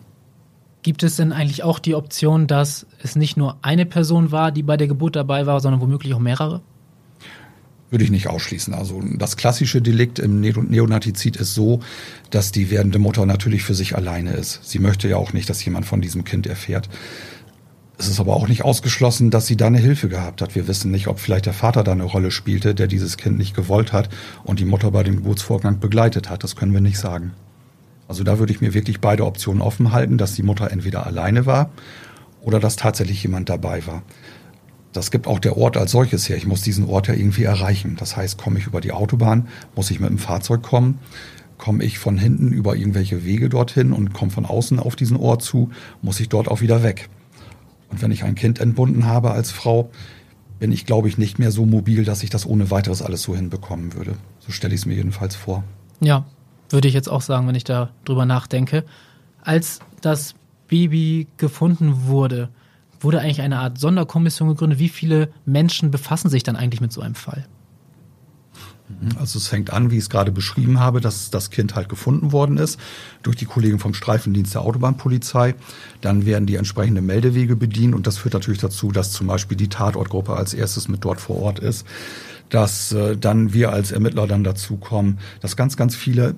Gibt 0.82 1.04
es 1.04 1.16
denn 1.16 1.34
eigentlich 1.34 1.64
auch 1.64 1.80
die 1.80 1.96
Option, 1.96 2.48
dass 2.48 2.86
es 3.02 3.16
nicht 3.16 3.36
nur 3.36 3.58
eine 3.64 3.86
Person 3.86 4.32
war, 4.32 4.52
die 4.52 4.64
bei 4.64 4.78
der 4.78 4.88
Geburt 4.88 5.16
dabei 5.16 5.46
war, 5.46 5.60
sondern 5.60 5.82
womöglich 5.82 6.14
auch 6.14 6.20
mehrere? 6.20 6.62
Würde 7.90 8.04
ich 8.04 8.12
nicht 8.12 8.28
ausschließen. 8.28 8.74
Also 8.74 9.02
das 9.18 9.36
klassische 9.36 9.82
Delikt 9.82 10.20
im 10.20 10.42
Neonatizid 10.42 11.38
ist 11.38 11.56
so, 11.56 11.80
dass 12.30 12.52
die 12.52 12.70
werdende 12.70 13.00
Mutter 13.00 13.26
natürlich 13.26 13.64
für 13.64 13.74
sich 13.74 13.96
alleine 13.96 14.34
ist. 14.34 14.60
Sie 14.64 14.80
möchte 14.80 15.08
ja 15.08 15.18
auch 15.18 15.34
nicht, 15.34 15.50
dass 15.50 15.66
jemand 15.66 15.88
von 15.88 16.00
diesem 16.00 16.24
Kind 16.24 16.46
erfährt. 16.46 16.88
Es 17.98 18.08
ist 18.08 18.20
aber 18.20 18.36
auch 18.36 18.48
nicht 18.48 18.64
ausgeschlossen, 18.64 19.30
dass 19.30 19.48
sie 19.48 19.58
da 19.58 19.68
eine 19.68 19.80
Hilfe 19.80 20.08
gehabt 20.08 20.42
hat. 20.42 20.56
Wir 20.56 20.68
wissen 20.68 20.90
nicht, 20.90 21.08
ob 21.08 21.20
vielleicht 21.20 21.48
der 21.48 21.54
Vater 21.54 21.84
da 21.84 21.92
eine 21.92 22.04
Rolle 22.04 22.32
spielte, 22.32 22.74
der 22.74 22.88
dieses 22.88 23.18
Kind 23.18 23.38
nicht 23.38 23.56
gewollt 23.56 23.92
hat 23.92 24.08
und 24.46 24.60
die 24.60 24.66
Mutter 24.66 24.92
bei 24.92 25.04
dem 25.04 25.18
Geburtsvorgang 25.18 25.80
begleitet 25.80 26.30
hat. 26.30 26.44
Das 26.44 26.56
können 26.56 26.74
wir 26.74 26.82
nicht 26.82 26.98
sagen. 26.98 27.34
Also 28.08 28.24
da 28.24 28.40
würde 28.40 28.54
ich 28.54 28.62
mir 28.62 28.74
wirklich 28.74 29.02
beide 29.02 29.26
Optionen 29.26 29.62
offen 29.62 29.92
halten, 29.92 30.18
dass 30.18 30.34
die 30.34 30.44
Mutter 30.44 30.72
entweder 30.72 31.06
alleine 31.06 31.46
war 31.46 31.72
oder 32.42 32.60
dass 32.60 32.78
tatsächlich 32.78 33.22
jemand 33.22 33.50
dabei 33.50 33.86
war. 33.86 34.04
Das 34.94 35.12
gibt 35.12 35.28
auch 35.28 35.40
der 35.40 35.58
Ort 35.58 35.78
als 35.78 35.92
solches 35.92 36.28
her. 36.30 36.38
Ich 36.38 36.48
muss 36.48 36.62
diesen 36.62 36.86
Ort 36.86 37.08
ja 37.08 37.14
irgendwie 37.14 37.44
erreichen. 37.44 37.96
Das 38.00 38.18
heißt, 38.18 38.38
komme 38.38 38.58
ich 38.60 38.66
über 38.66 38.82
die 38.82 38.92
Autobahn, 38.92 39.48
muss 39.76 39.92
ich 39.92 40.00
mit 40.00 40.10
dem 40.10 40.18
Fahrzeug 40.18 40.64
kommen, 40.64 41.00
komme 41.58 41.84
ich 41.84 42.00
von 42.00 42.18
hinten 42.18 42.52
über 42.52 42.76
irgendwelche 42.76 43.24
Wege 43.24 43.50
dorthin 43.50 43.94
und 43.94 44.14
komme 44.14 44.32
von 44.32 44.46
außen 44.46 44.80
auf 44.80 44.96
diesen 44.96 45.18
Ort 45.18 45.44
zu, 45.44 45.70
muss 46.02 46.20
ich 46.20 46.30
dort 46.30 46.48
auch 46.48 46.62
wieder 46.62 46.82
weg. 46.82 47.10
Und 47.90 48.02
wenn 48.02 48.12
ich 48.12 48.24
ein 48.24 48.36
Kind 48.36 48.60
entbunden 48.60 49.06
habe 49.06 49.32
als 49.32 49.52
Frau, 49.52 49.92
bin 50.60 50.72
ich, 50.72 50.86
glaube 50.86 51.08
ich, 51.08 51.18
nicht 51.18 51.40
mehr 51.40 51.52
so 51.52 51.66
mobil, 51.66 52.04
dass 52.04 52.24
ich 52.24 52.30
das 52.30 52.46
ohne 52.46 52.70
weiteres 52.72 53.02
alles 53.02 53.22
so 53.22 53.36
hinbekommen 53.36 53.94
würde. 53.94 54.16
So 54.40 54.52
stelle 54.52 54.74
ich 54.74 54.82
es 54.82 54.86
mir 54.86 54.96
jedenfalls 54.96 55.36
vor. 55.36 55.64
Ja, 56.02 56.26
würde 56.70 56.88
ich 56.88 56.94
jetzt 56.94 57.10
auch 57.10 57.22
sagen, 57.22 57.48
wenn 57.48 57.56
ich 57.56 57.64
da 57.64 57.92
drüber 58.06 58.26
nachdenke. 58.26 58.84
Als 59.42 59.80
das 60.02 60.36
Baby 60.68 61.28
gefunden 61.38 62.08
wurde, 62.08 62.50
wurde 63.00 63.20
eigentlich 63.20 63.42
eine 63.42 63.60
Art 63.60 63.78
Sonderkommission 63.78 64.50
gegründet. 64.50 64.80
Wie 64.80 64.90
viele 64.90 65.30
Menschen 65.46 65.92
befassen 65.92 66.30
sich 66.30 66.44
dann 66.44 66.56
eigentlich 66.56 66.82
mit 66.82 66.92
so 66.92 67.02
einem 67.02 67.16
Fall? 67.16 67.46
Also 69.20 69.38
es 69.38 69.48
fängt 69.48 69.72
an, 69.72 69.92
wie 69.92 69.98
ich 69.98 70.04
es 70.04 70.10
gerade 70.10 70.32
beschrieben 70.32 70.80
habe, 70.80 71.00
dass 71.00 71.30
das 71.30 71.52
Kind 71.52 71.76
halt 71.76 71.90
gefunden 71.90 72.32
worden 72.32 72.58
ist 72.58 72.80
durch 73.22 73.36
die 73.36 73.46
Kollegen 73.46 73.78
vom 73.78 73.94
Streifendienst 73.94 74.56
der 74.56 74.62
Autobahnpolizei. 74.62 75.54
Dann 76.02 76.26
werden 76.26 76.48
die 76.48 76.56
entsprechenden 76.56 77.06
Meldewege 77.06 77.56
bedient 77.56 77.94
und 77.94 78.08
das 78.08 78.18
führt 78.18 78.34
natürlich 78.34 78.60
dazu, 78.60 78.92
dass 78.92 79.12
zum 79.12 79.28
Beispiel 79.28 79.58
die 79.58 79.70
Tatortgruppe 79.70 80.36
als 80.36 80.56
erstes 80.56 80.88
mit 80.88 81.06
dort 81.06 81.22
vor 81.22 81.38
Ort 81.38 81.60
ist, 81.60 81.86
dass 82.50 82.92
äh, 82.92 83.16
dann 83.16 83.54
wir 83.54 83.72
als 83.72 83.92
Ermittler 83.92 84.26
dann 84.26 84.44
dazukommen, 84.44 85.20
dass 85.40 85.56
ganz, 85.56 85.78
ganz 85.78 85.96
viele 85.96 86.36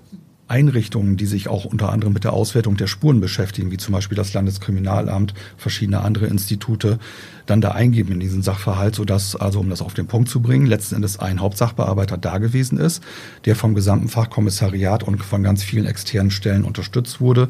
Einrichtungen, 0.52 1.18
die 1.18 1.26
sich 1.26 1.48
auch 1.48 1.66
unter 1.66 1.92
anderem 1.92 2.14
mit 2.14 2.26
der 2.26 2.34
Auswertung 2.34 2.78
der 2.78 2.88
Spuren 2.88 3.22
beschäftigen, 3.22 3.72
wie 3.72 3.78
zum 3.78 3.94
Beispiel 3.94 4.16
das 4.16 4.34
Landeskriminalamt, 4.34 5.34
verschiedene 5.58 6.02
andere 6.02 6.28
Institute, 6.28 7.00
dann 7.46 7.62
da 7.62 7.72
eingeben 7.72 8.12
in 8.12 8.20
diesen 8.20 8.44
Sachverhalt, 8.44 8.94
sodass, 8.94 9.36
also 9.36 9.62
um 9.62 9.70
das 9.70 9.82
auf 9.82 9.94
den 9.94 10.08
Punkt 10.08 10.30
zu 10.30 10.42
bringen, 10.42 10.66
letzten 10.66 10.96
Endes 10.96 11.18
ein 11.18 11.40
Hauptsachbearbeiter 11.40 12.18
da 12.18 12.38
gewesen 12.38 12.78
ist, 12.78 13.02
der 13.46 13.56
vom 13.56 13.74
gesamten 13.74 14.10
Fachkommissariat 14.10 15.04
und 15.04 15.24
von 15.24 15.42
ganz 15.42 15.64
vielen 15.64 15.86
externen 15.86 16.32
Stellen 16.32 16.66
unterstützt 16.66 17.22
wurde, 17.22 17.50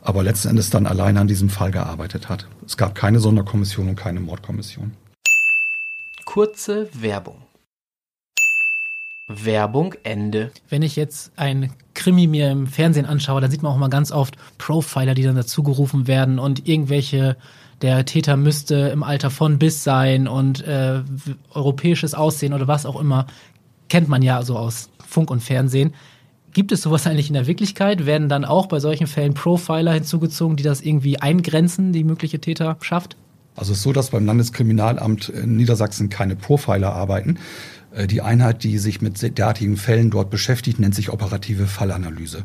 aber 0.00 0.22
letzten 0.22 0.48
Endes 0.48 0.70
dann 0.70 0.86
alleine 0.86 1.20
an 1.20 1.26
diesem 1.26 1.50
Fall 1.50 1.72
gearbeitet 1.72 2.28
hat. 2.28 2.46
Es 2.64 2.76
gab 2.76 2.94
keine 2.94 3.18
Sonderkommission 3.18 3.88
und 3.88 3.96
keine 3.96 4.20
Mordkommission. 4.20 4.92
Kurze 6.24 6.88
Werbung. 6.92 7.45
Werbung 9.28 9.94
Ende. 10.04 10.52
Wenn 10.68 10.82
ich 10.82 10.94
jetzt 10.94 11.32
ein 11.36 11.72
Krimi 11.94 12.26
mir 12.26 12.50
im 12.50 12.66
Fernsehen 12.66 13.06
anschaue, 13.06 13.40
dann 13.40 13.50
sieht 13.50 13.62
man 13.62 13.72
auch 13.72 13.78
mal 13.78 13.88
ganz 13.88 14.12
oft 14.12 14.36
Profiler, 14.58 15.14
die 15.14 15.22
dann 15.22 15.36
dazugerufen 15.36 16.06
werden 16.06 16.38
und 16.38 16.68
irgendwelche, 16.68 17.36
der 17.82 18.04
Täter 18.04 18.36
müsste 18.36 18.74
im 18.74 19.02
Alter 19.02 19.30
von 19.30 19.58
bis 19.58 19.82
sein 19.82 20.28
und 20.28 20.64
äh, 20.64 21.02
europäisches 21.52 22.14
Aussehen 22.14 22.52
oder 22.52 22.68
was 22.68 22.86
auch 22.86 23.00
immer, 23.00 23.26
kennt 23.88 24.08
man 24.08 24.22
ja 24.22 24.42
so 24.42 24.56
aus 24.56 24.90
Funk 25.06 25.30
und 25.30 25.42
Fernsehen. 25.42 25.94
Gibt 26.52 26.72
es 26.72 26.82
sowas 26.82 27.06
eigentlich 27.06 27.28
in 27.28 27.34
der 27.34 27.46
Wirklichkeit? 27.46 28.06
Werden 28.06 28.28
dann 28.28 28.44
auch 28.44 28.66
bei 28.66 28.80
solchen 28.80 29.06
Fällen 29.06 29.34
Profiler 29.34 29.92
hinzugezogen, 29.92 30.56
die 30.56 30.62
das 30.62 30.80
irgendwie 30.80 31.18
eingrenzen, 31.18 31.92
die 31.92 32.04
mögliche 32.04 32.40
Täterschaft? 32.40 33.16
Also 33.56 33.72
es 33.72 33.78
ist 33.78 33.84
so, 33.84 33.92
dass 33.92 34.10
beim 34.10 34.26
Landeskriminalamt 34.26 35.30
in 35.30 35.56
Niedersachsen 35.56 36.10
keine 36.10 36.36
Profiler 36.36 36.92
arbeiten. 36.94 37.38
Äh, 37.96 38.06
die 38.06 38.22
Einheit, 38.22 38.62
die 38.62 38.78
sich 38.78 39.00
mit 39.00 39.38
derartigen 39.38 39.76
Fällen 39.76 40.10
dort 40.10 40.30
beschäftigt, 40.30 40.78
nennt 40.78 40.94
sich 40.94 41.10
operative 41.10 41.66
Fallanalyse. 41.66 42.42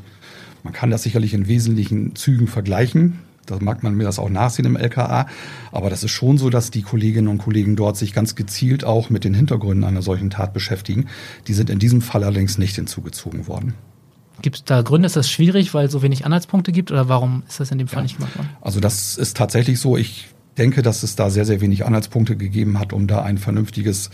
Man 0.64 0.74
kann 0.74 0.92
das 0.92 1.04
sicherlich 1.04 1.34
in 1.34 1.48
wesentlichen 1.48 2.16
Zügen 2.16 2.48
vergleichen. 2.48 3.20
Da 3.48 3.58
mag 3.60 3.82
man 3.84 3.96
mir 3.96 4.04
das 4.04 4.20
auch 4.20 4.30
nachsehen 4.30 4.66
im 4.66 4.78
LKA. 4.78 5.28
Aber 5.72 5.90
das 5.90 6.04
ist 6.04 6.12
schon 6.12 6.38
so, 6.38 6.50
dass 6.50 6.72
die 6.72 6.84
Kolleginnen 6.84 7.28
und 7.28 7.40
Kollegen 7.40 7.76
dort 7.76 7.98
sich 7.98 8.14
ganz 8.14 8.36
gezielt 8.36 8.84
auch 8.84 9.10
mit 9.10 9.24
den 9.24 9.34
Hintergründen 9.34 9.84
einer 9.84 10.04
solchen 10.04 10.30
Tat 10.30 10.54
beschäftigen. 10.54 11.08
Die 11.48 11.54
sind 11.54 11.70
in 11.70 11.80
diesem 11.80 12.02
Fall 12.02 12.24
allerdings 12.24 12.58
nicht 12.58 12.76
hinzugezogen 12.76 13.48
worden. 13.48 13.74
Gibt 14.42 14.56
es 14.58 14.64
da 14.64 14.82
Gründe, 14.82 15.08
ist 15.08 15.16
das 15.16 15.30
schwierig, 15.30 15.74
weil 15.74 15.88
es 15.88 15.92
so 15.92 16.02
wenig 16.02 16.26
Anhaltspunkte 16.26 16.72
gibt 16.72 16.92
oder 16.92 17.10
warum 17.10 17.44
ist 17.48 17.60
das 17.60 17.72
in 17.72 17.78
dem 17.78 17.88
Fall 17.88 18.00
ja. 18.00 18.04
nicht 18.04 18.18
gemacht 18.18 18.38
worden? 18.38 18.50
Also 18.62 18.80
das 18.80 19.18
ist 19.18 19.36
tatsächlich 19.36 19.80
so. 19.80 19.98
Ich 19.98 20.30
denke, 20.62 20.84
dass 20.84 21.02
es 21.02 21.16
da 21.16 21.32
sehr, 21.32 21.46
sehr 21.46 21.60
wenig 21.60 21.86
Anhaltspunkte 21.86 22.38
gegeben 22.38 22.80
hat, 22.80 22.94
um 22.94 23.08
da 23.08 23.24
ein 23.24 23.40
vernünftiges 23.40 24.12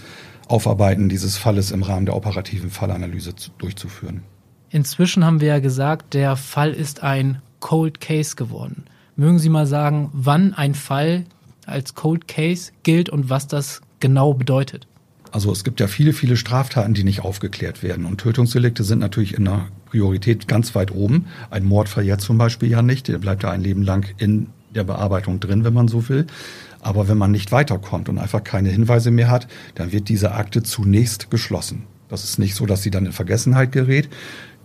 Aufarbeiten 0.47 1.09
dieses 1.09 1.35
Falles 1.35 1.71
im 1.71 1.83
Rahmen 1.83 2.05
der 2.05 2.15
operativen 2.15 2.69
Fallanalyse 2.69 3.35
zu, 3.35 3.51
durchzuführen. 3.57 4.21
Inzwischen 4.69 5.25
haben 5.25 5.41
wir 5.41 5.49
ja 5.49 5.59
gesagt, 5.59 6.13
der 6.13 6.37
Fall 6.37 6.71
ist 6.71 7.03
ein 7.03 7.41
Cold 7.59 7.99
Case 7.99 8.37
geworden. 8.37 8.85
Mögen 9.17 9.39
Sie 9.39 9.49
mal 9.49 9.67
sagen, 9.67 10.09
wann 10.13 10.53
ein 10.53 10.73
Fall 10.73 11.25
als 11.65 11.95
Cold 11.95 12.29
Case 12.29 12.71
gilt 12.83 13.09
und 13.09 13.29
was 13.29 13.47
das 13.47 13.81
genau 13.99 14.33
bedeutet? 14.33 14.87
Also 15.33 15.51
es 15.51 15.65
gibt 15.65 15.81
ja 15.81 15.87
viele, 15.87 16.13
viele 16.13 16.37
Straftaten, 16.37 16.93
die 16.93 17.03
nicht 17.03 17.25
aufgeklärt 17.25 17.83
werden. 17.83 18.05
Und 18.05 18.21
Tötungsdelikte 18.21 18.85
sind 18.85 18.99
natürlich 18.99 19.33
in 19.33 19.43
der 19.43 19.67
Priorität 19.85 20.47
ganz 20.47 20.75
weit 20.75 20.91
oben. 20.91 21.25
Ein 21.49 21.65
Mord 21.65 21.89
verjährt 21.89 22.21
zum 22.21 22.37
Beispiel 22.37 22.69
ja 22.69 22.81
nicht. 22.81 23.09
Der 23.09 23.17
bleibt 23.17 23.43
ja 23.43 23.51
ein 23.51 23.61
Leben 23.61 23.81
lang 23.81 24.05
in 24.17 24.47
der 24.73 24.83
Bearbeitung 24.83 25.39
drin, 25.39 25.63
wenn 25.63 25.73
man 25.73 25.87
so 25.87 26.09
will. 26.09 26.25
Aber 26.79 27.07
wenn 27.07 27.17
man 27.17 27.31
nicht 27.31 27.51
weiterkommt 27.51 28.09
und 28.09 28.17
einfach 28.17 28.43
keine 28.43 28.69
Hinweise 28.69 29.11
mehr 29.11 29.29
hat, 29.29 29.47
dann 29.75 29.91
wird 29.91 30.09
diese 30.09 30.33
Akte 30.33 30.63
zunächst 30.63 31.29
geschlossen. 31.29 31.83
Das 32.09 32.23
ist 32.23 32.39
nicht 32.39 32.55
so, 32.55 32.65
dass 32.65 32.83
sie 32.83 32.91
dann 32.91 33.05
in 33.05 33.11
Vergessenheit 33.11 33.71
gerät. 33.71 34.09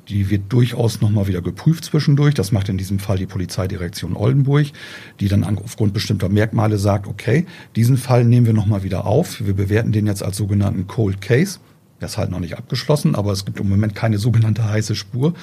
Die 0.08 0.30
wird 0.30 0.52
durchaus 0.52 1.00
nochmal 1.00 1.28
wieder 1.28 1.42
geprüft 1.42 1.84
zwischendurch. 1.84 2.34
Das 2.34 2.52
macht 2.52 2.68
in 2.68 2.76
diesem 2.76 2.98
Fall 2.98 3.18
die 3.18 3.26
Polizeidirektion 3.26 4.16
Oldenburg, 4.16 4.66
die 5.20 5.28
dann 5.28 5.44
aufgrund 5.58 5.94
bestimmter 5.94 6.28
Merkmale 6.28 6.76
sagt, 6.78 7.06
okay, 7.06 7.46
diesen 7.76 7.96
Fall 7.96 8.24
nehmen 8.24 8.46
wir 8.46 8.52
nochmal 8.52 8.82
wieder 8.82 9.06
auf. 9.06 9.44
Wir 9.44 9.54
bewerten 9.54 9.92
den 9.92 10.06
jetzt 10.06 10.22
als 10.22 10.36
sogenannten 10.36 10.86
Cold 10.86 11.20
Case. 11.20 11.60
Der 12.00 12.06
ist 12.06 12.18
halt 12.18 12.30
noch 12.30 12.40
nicht 12.40 12.58
abgeschlossen, 12.58 13.14
aber 13.14 13.30
es 13.30 13.44
gibt 13.44 13.60
im 13.60 13.68
Moment 13.68 13.94
keine 13.94 14.18
sogenannte 14.18 14.68
heiße 14.68 14.96
Spur. 14.96 15.34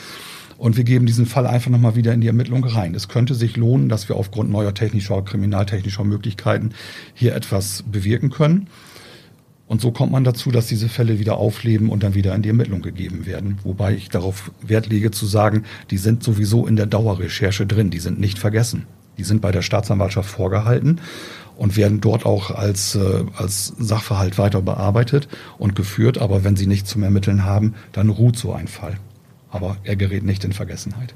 Und 0.60 0.76
wir 0.76 0.84
geben 0.84 1.06
diesen 1.06 1.26
Fall 1.26 1.48
einfach 1.48 1.72
nochmal 1.72 1.96
wieder 1.96 2.14
in 2.14 2.20
die 2.20 2.28
Ermittlung 2.28 2.66
rein. 2.66 2.94
Es 2.94 3.08
könnte 3.08 3.34
sich 3.34 3.56
lohnen, 3.56 3.88
dass 3.88 4.10
wir 4.10 4.18
aufgrund 4.18 4.52
neuer 4.52 4.74
technischer, 4.74 5.22
kriminaltechnischer 5.22 6.04
Möglichkeiten 6.04 6.72
hier 7.14 7.34
etwas 7.34 7.86
bewirken 7.90 8.30
können. 8.30 8.68
Und 9.68 9.80
so 9.80 9.92
kommt 9.92 10.12
man 10.12 10.26
dazu, 10.26 10.52
dass 10.52 10.68
diese 10.68 10.90
Fälle 10.90 11.18
wieder 11.18 11.38
aufleben 11.38 11.88
und 11.88 12.04
dann 12.04 12.14
wieder 12.14 12.36
in 12.36 12.42
die 12.42 12.50
Ermittlung 12.50 12.82
gegeben 12.82 13.26
werden. 13.26 13.60
Wobei 13.64 13.94
ich 13.94 14.10
darauf 14.10 14.52
Wert 14.62 14.88
lege 14.88 15.12
zu 15.12 15.28
sagen, 15.28 15.64
die 15.92 15.98
sind 15.98 16.24
sowieso 16.24 16.68
in 16.68 16.76
der 16.76 16.88
Dauerrecherche 16.88 17.66
drin, 17.66 17.90
die 17.90 18.00
sind 18.00 18.20
nicht 18.20 18.38
vergessen. 18.38 18.86
Die 19.18 19.24
sind 19.24 19.42
bei 19.42 19.54
der 19.54 19.62
Staatsanwaltschaft 19.62 20.30
vorgehalten 20.30 21.00
und 21.56 21.78
werden 21.78 22.02
dort 22.02 22.26
auch 22.26 22.52
als, 22.52 22.96
äh, 22.96 23.24
als 23.38 23.68
Sachverhalt 23.80 24.38
weiter 24.38 24.62
bearbeitet 24.62 25.30
und 25.58 25.78
geführt. 25.78 26.18
Aber 26.18 26.44
wenn 26.44 26.58
sie 26.58 26.68
nichts 26.68 26.90
zum 26.90 27.04
Ermitteln 27.04 27.46
haben, 27.46 27.76
dann 27.94 28.10
ruht 28.10 28.38
so 28.38 28.52
ein 28.52 28.68
Fall 28.68 28.98
aber 29.52 29.78
er 29.84 29.96
gerät 29.96 30.24
nicht 30.24 30.44
in 30.44 30.54
Vergessenheit. 30.54 31.14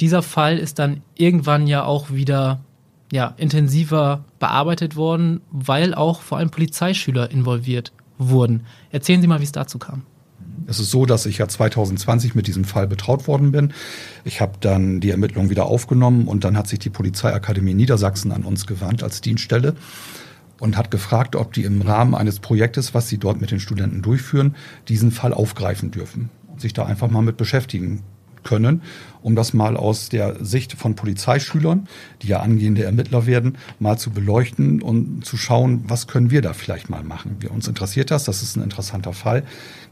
Dieser 0.00 0.22
Fall 0.22 0.58
ist 0.58 0.78
dann 0.78 1.02
irgendwann 1.14 1.66
ja 1.66 1.84
auch 1.84 2.10
wieder 2.10 2.60
ja, 3.12 3.34
intensiver 3.36 4.24
bearbeitet 4.38 4.96
worden, 4.96 5.42
weil 5.50 5.94
auch 5.94 6.22
vor 6.22 6.38
allem 6.38 6.50
Polizeischüler 6.50 7.30
involviert 7.30 7.92
wurden. 8.18 8.64
Erzählen 8.90 9.20
Sie 9.20 9.26
mal, 9.26 9.40
wie 9.40 9.44
es 9.44 9.52
dazu 9.52 9.78
kam. 9.78 10.02
Es 10.66 10.80
ist 10.80 10.90
so, 10.90 11.06
dass 11.06 11.26
ich 11.26 11.38
ja 11.38 11.46
2020 11.46 12.34
mit 12.34 12.46
diesem 12.46 12.64
Fall 12.64 12.86
betraut 12.86 13.26
worden 13.26 13.52
bin. 13.52 13.72
Ich 14.24 14.40
habe 14.40 14.52
dann 14.60 15.00
die 15.00 15.10
Ermittlungen 15.10 15.50
wieder 15.50 15.66
aufgenommen 15.66 16.26
und 16.26 16.44
dann 16.44 16.56
hat 16.56 16.68
sich 16.68 16.78
die 16.78 16.90
Polizeiakademie 16.90 17.74
Niedersachsen 17.74 18.32
an 18.32 18.44
uns 18.44 18.66
gewandt 18.66 19.02
als 19.02 19.20
Dienststelle 19.20 19.74
und 20.58 20.76
hat 20.76 20.90
gefragt, 20.90 21.36
ob 21.36 21.52
die 21.52 21.64
im 21.64 21.82
Rahmen 21.82 22.14
eines 22.14 22.38
Projektes, 22.38 22.94
was 22.94 23.08
sie 23.08 23.18
dort 23.18 23.40
mit 23.40 23.50
den 23.50 23.60
Studenten 23.60 24.02
durchführen, 24.02 24.54
diesen 24.88 25.10
Fall 25.10 25.34
aufgreifen 25.34 25.90
dürfen 25.90 26.30
sich 26.62 26.72
da 26.72 26.86
einfach 26.86 27.10
mal 27.10 27.22
mit 27.22 27.36
beschäftigen 27.36 28.02
können, 28.42 28.82
um 29.22 29.36
das 29.36 29.54
mal 29.54 29.76
aus 29.76 30.08
der 30.08 30.44
Sicht 30.44 30.72
von 30.72 30.96
Polizeischülern, 30.96 31.86
die 32.22 32.28
ja 32.28 32.40
angehende 32.40 32.84
Ermittler 32.84 33.26
werden, 33.26 33.56
mal 33.78 33.98
zu 33.98 34.10
beleuchten 34.10 34.82
und 34.82 35.24
zu 35.24 35.36
schauen, 35.36 35.84
was 35.86 36.08
können 36.08 36.30
wir 36.30 36.42
da 36.42 36.52
vielleicht 36.52 36.90
mal 36.90 37.04
machen. 37.04 37.36
Wir, 37.40 37.52
uns 37.52 37.68
interessiert 37.68 38.10
das, 38.10 38.24
das 38.24 38.42
ist 38.42 38.56
ein 38.56 38.62
interessanter 38.62 39.12
Fall. 39.12 39.44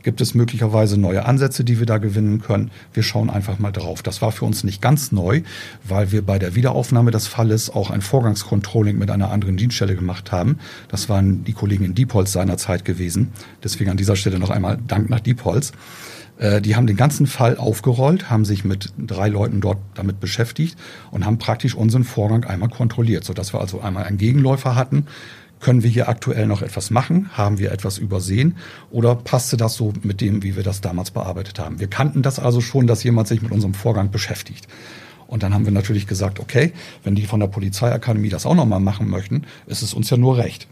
Gibt 0.02 0.20
es 0.20 0.34
möglicherweise 0.34 0.98
neue 0.98 1.26
Ansätze, 1.26 1.62
die 1.62 1.78
wir 1.78 1.86
da 1.86 1.98
gewinnen 1.98 2.40
können? 2.40 2.70
Wir 2.94 3.02
schauen 3.02 3.28
einfach 3.28 3.58
mal 3.58 3.70
drauf. 3.70 4.02
Das 4.02 4.22
war 4.22 4.32
für 4.32 4.46
uns 4.46 4.64
nicht 4.64 4.80
ganz 4.80 5.12
neu, 5.12 5.42
weil 5.84 6.10
wir 6.10 6.22
bei 6.22 6.38
der 6.38 6.54
Wiederaufnahme 6.54 7.10
des 7.10 7.26
Falles 7.26 7.68
auch 7.70 7.90
ein 7.90 8.00
Vorgangscontrolling 8.00 8.98
mit 8.98 9.10
einer 9.10 9.30
anderen 9.30 9.58
Dienststelle 9.58 9.94
gemacht 9.94 10.32
haben. 10.32 10.58
Das 10.88 11.08
waren 11.08 11.44
die 11.44 11.52
Kollegen 11.52 11.84
in 11.84 11.94
Diepholz 11.94 12.32
seinerzeit 12.32 12.84
gewesen. 12.86 13.32
Deswegen 13.62 13.90
an 13.90 13.98
dieser 13.98 14.16
Stelle 14.16 14.38
noch 14.38 14.50
einmal 14.50 14.78
Dank 14.88 15.10
nach 15.10 15.20
Diepholz. 15.20 15.72
Äh, 16.40 16.60
die 16.60 16.74
haben 16.74 16.86
den 16.86 16.96
ganzen 16.96 17.26
Fall 17.26 17.56
aufgerollt, 17.56 18.30
haben 18.30 18.44
sich 18.44 18.64
mit 18.64 18.92
drei 18.98 19.28
Leuten 19.28 19.60
dort 19.60 19.78
damit 19.94 20.18
beschäftigt 20.18 20.76
und 21.10 21.24
haben 21.24 21.38
praktisch 21.38 21.74
unseren 21.74 22.04
Vorgang 22.04 22.44
einmal 22.44 22.70
kontrolliert, 22.70 23.24
sodass 23.24 23.52
wir 23.52 23.60
also 23.60 23.80
einmal 23.80 24.04
einen 24.04 24.18
Gegenläufer 24.18 24.74
hatten. 24.74 25.06
Können 25.60 25.82
wir 25.82 25.90
hier 25.90 26.08
aktuell 26.08 26.46
noch 26.46 26.62
etwas 26.62 26.90
machen? 26.90 27.28
Haben 27.34 27.58
wir 27.58 27.70
etwas 27.70 27.98
übersehen? 27.98 28.56
Oder 28.90 29.14
passte 29.14 29.58
das 29.58 29.74
so 29.74 29.92
mit 30.02 30.22
dem, 30.22 30.42
wie 30.42 30.56
wir 30.56 30.62
das 30.62 30.80
damals 30.80 31.10
bearbeitet 31.10 31.58
haben? 31.58 31.78
Wir 31.78 31.88
kannten 31.88 32.22
das 32.22 32.38
also 32.38 32.62
schon, 32.62 32.86
dass 32.86 33.04
jemand 33.04 33.28
sich 33.28 33.42
mit 33.42 33.52
unserem 33.52 33.74
Vorgang 33.74 34.10
beschäftigt. 34.10 34.66
Und 35.26 35.42
dann 35.42 35.52
haben 35.52 35.66
wir 35.66 35.72
natürlich 35.72 36.06
gesagt, 36.06 36.40
okay, 36.40 36.72
wenn 37.04 37.14
die 37.14 37.26
von 37.26 37.40
der 37.40 37.46
Polizeiakademie 37.48 38.30
das 38.30 38.46
auch 38.46 38.54
nochmal 38.54 38.80
machen 38.80 39.10
möchten, 39.10 39.42
ist 39.66 39.82
es 39.82 39.92
uns 39.92 40.08
ja 40.08 40.16
nur 40.16 40.38
recht. 40.38 40.66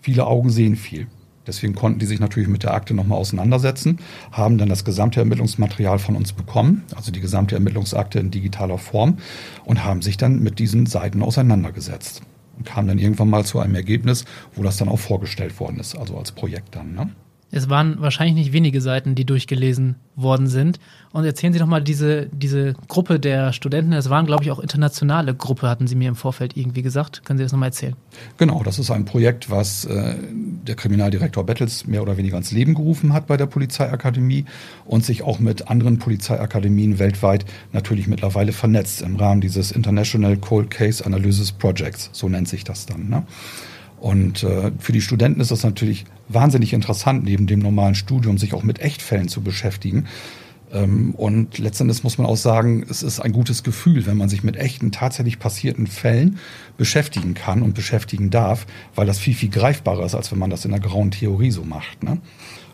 Viele 0.00 0.28
Augen 0.28 0.50
sehen 0.50 0.76
viel. 0.76 1.08
Deswegen 1.48 1.74
konnten 1.74 1.98
die 1.98 2.06
sich 2.06 2.20
natürlich 2.20 2.48
mit 2.48 2.62
der 2.62 2.74
Akte 2.74 2.94
nochmal 2.94 3.18
auseinandersetzen, 3.18 3.98
haben 4.30 4.58
dann 4.58 4.68
das 4.68 4.84
gesamte 4.84 5.20
Ermittlungsmaterial 5.20 5.98
von 5.98 6.14
uns 6.14 6.32
bekommen, 6.32 6.84
also 6.94 7.10
die 7.10 7.20
gesamte 7.20 7.54
Ermittlungsakte 7.54 8.20
in 8.20 8.30
digitaler 8.30 8.78
Form 8.78 9.16
und 9.64 9.82
haben 9.84 10.02
sich 10.02 10.18
dann 10.18 10.40
mit 10.40 10.58
diesen 10.58 10.86
Seiten 10.86 11.22
auseinandergesetzt 11.22 12.22
und 12.56 12.66
kamen 12.66 12.88
dann 12.88 12.98
irgendwann 12.98 13.30
mal 13.30 13.44
zu 13.44 13.58
einem 13.58 13.74
Ergebnis, 13.74 14.26
wo 14.54 14.62
das 14.62 14.76
dann 14.76 14.88
auch 14.88 14.98
vorgestellt 14.98 15.58
worden 15.58 15.80
ist, 15.80 15.96
also 15.96 16.18
als 16.18 16.32
Projekt 16.32 16.76
dann. 16.76 16.94
Ne? 16.94 17.10
Es 17.50 17.70
waren 17.70 18.00
wahrscheinlich 18.00 18.34
nicht 18.34 18.52
wenige 18.52 18.80
Seiten, 18.80 19.14
die 19.14 19.24
durchgelesen 19.24 19.96
worden 20.16 20.48
sind. 20.48 20.78
Und 21.12 21.24
erzählen 21.24 21.52
Sie 21.52 21.58
doch 21.58 21.66
mal 21.66 21.82
diese, 21.82 22.26
diese 22.26 22.74
Gruppe 22.88 23.18
der 23.18 23.54
Studenten. 23.54 23.94
Es 23.94 24.10
waren, 24.10 24.26
glaube 24.26 24.44
ich, 24.44 24.50
auch 24.50 24.58
internationale 24.58 25.34
Gruppe, 25.34 25.68
hatten 25.68 25.86
Sie 25.86 25.94
mir 25.94 26.08
im 26.08 26.14
Vorfeld 26.14 26.56
irgendwie 26.58 26.82
gesagt. 26.82 27.24
Können 27.24 27.38
Sie 27.38 27.44
das 27.44 27.52
nochmal 27.52 27.70
erzählen? 27.70 27.96
Genau, 28.36 28.62
das 28.62 28.78
ist 28.78 28.90
ein 28.90 29.06
Projekt, 29.06 29.50
was 29.50 29.86
äh, 29.86 30.16
der 30.66 30.74
Kriminaldirektor 30.74 31.44
Bettels 31.44 31.86
mehr 31.86 32.02
oder 32.02 32.18
weniger 32.18 32.36
ins 32.36 32.52
Leben 32.52 32.74
gerufen 32.74 33.14
hat 33.14 33.26
bei 33.26 33.38
der 33.38 33.46
Polizeiakademie 33.46 34.44
und 34.84 35.04
sich 35.04 35.22
auch 35.22 35.38
mit 35.38 35.68
anderen 35.68 35.98
Polizeiakademien 35.98 36.98
weltweit 36.98 37.46
natürlich 37.72 38.08
mittlerweile 38.08 38.52
vernetzt 38.52 39.00
im 39.00 39.16
Rahmen 39.16 39.40
dieses 39.40 39.72
International 39.72 40.36
Cold 40.36 40.70
Case 40.70 41.04
Analysis 41.04 41.52
Projects. 41.52 42.10
So 42.12 42.28
nennt 42.28 42.48
sich 42.48 42.64
das 42.64 42.84
dann. 42.84 43.08
Ne? 43.08 43.22
Und 44.00 44.42
äh, 44.42 44.70
für 44.78 44.92
die 44.92 45.00
Studenten 45.00 45.40
ist 45.40 45.50
das 45.50 45.64
natürlich 45.64 46.04
wahnsinnig 46.28 46.72
interessant, 46.72 47.24
neben 47.24 47.46
dem 47.46 47.60
normalen 47.60 47.94
Studium 47.94 48.38
sich 48.38 48.54
auch 48.54 48.62
mit 48.62 48.80
Echtfällen 48.80 49.28
zu 49.28 49.42
beschäftigen. 49.42 50.06
Ähm, 50.72 51.14
und 51.14 51.58
letztendlich 51.58 52.02
muss 52.04 52.18
man 52.18 52.26
auch 52.26 52.36
sagen, 52.36 52.84
es 52.88 53.02
ist 53.02 53.20
ein 53.20 53.32
gutes 53.32 53.62
Gefühl, 53.62 54.06
wenn 54.06 54.16
man 54.16 54.28
sich 54.28 54.42
mit 54.42 54.56
echten, 54.56 54.92
tatsächlich 54.92 55.38
passierten 55.38 55.86
Fällen 55.86 56.38
beschäftigen 56.76 57.34
kann 57.34 57.62
und 57.62 57.74
beschäftigen 57.74 58.30
darf, 58.30 58.66
weil 58.94 59.06
das 59.06 59.18
viel, 59.18 59.34
viel 59.34 59.50
greifbarer 59.50 60.04
ist, 60.04 60.14
als 60.14 60.30
wenn 60.30 60.38
man 60.38 60.50
das 60.50 60.64
in 60.64 60.70
der 60.70 60.80
grauen 60.80 61.10
Theorie 61.10 61.50
so 61.50 61.64
macht. 61.64 62.02
Ne? 62.02 62.18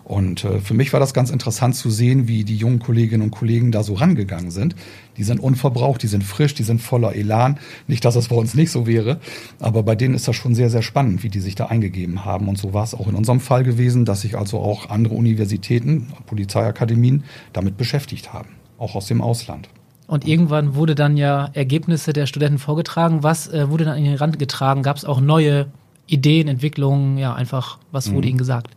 Und 0.05 0.45
äh, 0.45 0.61
für 0.61 0.75
mich 0.75 0.93
war 0.93 1.01
das 1.01 1.15
ganz 1.15 1.31
interessant 1.31 1.75
zu 1.77 1.89
sehen, 1.89 2.29
wie 2.29 2.45
die 2.45 2.57
jungen 2.57 2.79
Kolleginnen 2.79 3.23
und 3.23 3.31
Kollegen 3.31 3.73
da 3.73 3.83
so 3.83 3.95
rangegangen 3.95 4.51
sind. 4.51 4.77
Die 5.17 5.25
sind 5.25 5.41
unverbraucht, 5.41 6.03
die 6.03 6.09
sind 6.09 6.25
frisch, 6.25 6.55
die 6.55 6.63
sind 6.63 6.83
voller 6.83 7.15
Elan. 7.15 7.59
Nicht, 7.87 8.05
dass 8.05 8.15
das 8.15 8.29
bei 8.29 8.37
uns 8.37 8.55
nicht 8.55 8.71
so 8.71 8.87
wäre, 8.87 9.19
aber 9.61 9.83
bei 9.83 9.95
denen 9.95 10.15
ist 10.15 10.29
das 10.29 10.37
schon 10.37 10.55
sehr, 10.55 10.69
sehr 10.69 10.83
spannend, 10.83 11.23
wie 11.23 11.31
die 11.31 11.41
sich 11.41 11.55
da 11.55 11.67
eingegeben 11.67 12.25
haben. 12.27 12.49
Und 12.49 12.59
so 12.59 12.75
war 12.75 12.85
es 12.85 12.95
auch 12.95 13.09
in 13.09 13.15
unserem 13.15 13.41
Fall 13.41 13.65
gewesen, 13.65 14.05
dass 14.05 14.21
sich 14.21 14.37
also 14.37 14.59
auch 14.59 14.91
andere 14.91 15.15
Universitäten, 15.15 16.09
Polizeiakademien 16.27 17.25
damit 17.55 17.79
beschäftigt 17.79 18.35
haben, 18.35 18.51
auch 18.79 18.95
aus 18.95 19.07
dem 19.07 19.23
Ausland. 19.23 19.71
Und 20.07 20.27
irgendwann 20.27 20.75
wurde 20.75 20.95
dann 20.95 21.17
ja 21.17 21.49
Ergebnisse 21.55 22.13
der 22.13 22.27
Studenten 22.27 22.59
vorgetragen. 22.59 23.23
Was 23.23 23.49
äh, 23.49 23.71
wurde 23.71 23.87
dann 23.87 23.97
in 23.97 24.05
den 24.05 24.17
Rand 24.17 24.39
getragen? 24.39 24.83
Gab 24.83 24.99
es 24.99 25.07
auch 25.07 25.21
neue 25.23 25.69
Ideen, 26.07 26.47
Entwicklungen? 26.47 27.17
Ja, 27.17 27.35
einfach, 27.35 27.79
was 27.91 28.13
wurde 28.13 28.27
mhm. 28.27 28.33
Ihnen 28.33 28.39
gesagt? 28.39 28.69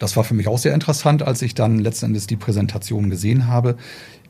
Das 0.00 0.16
war 0.16 0.24
für 0.24 0.34
mich 0.34 0.48
auch 0.48 0.58
sehr 0.58 0.74
interessant, 0.74 1.22
als 1.22 1.42
ich 1.42 1.54
dann 1.54 1.78
letzten 1.78 2.06
Endes 2.06 2.26
die 2.26 2.36
Präsentation 2.36 3.10
gesehen 3.10 3.46
habe. 3.46 3.76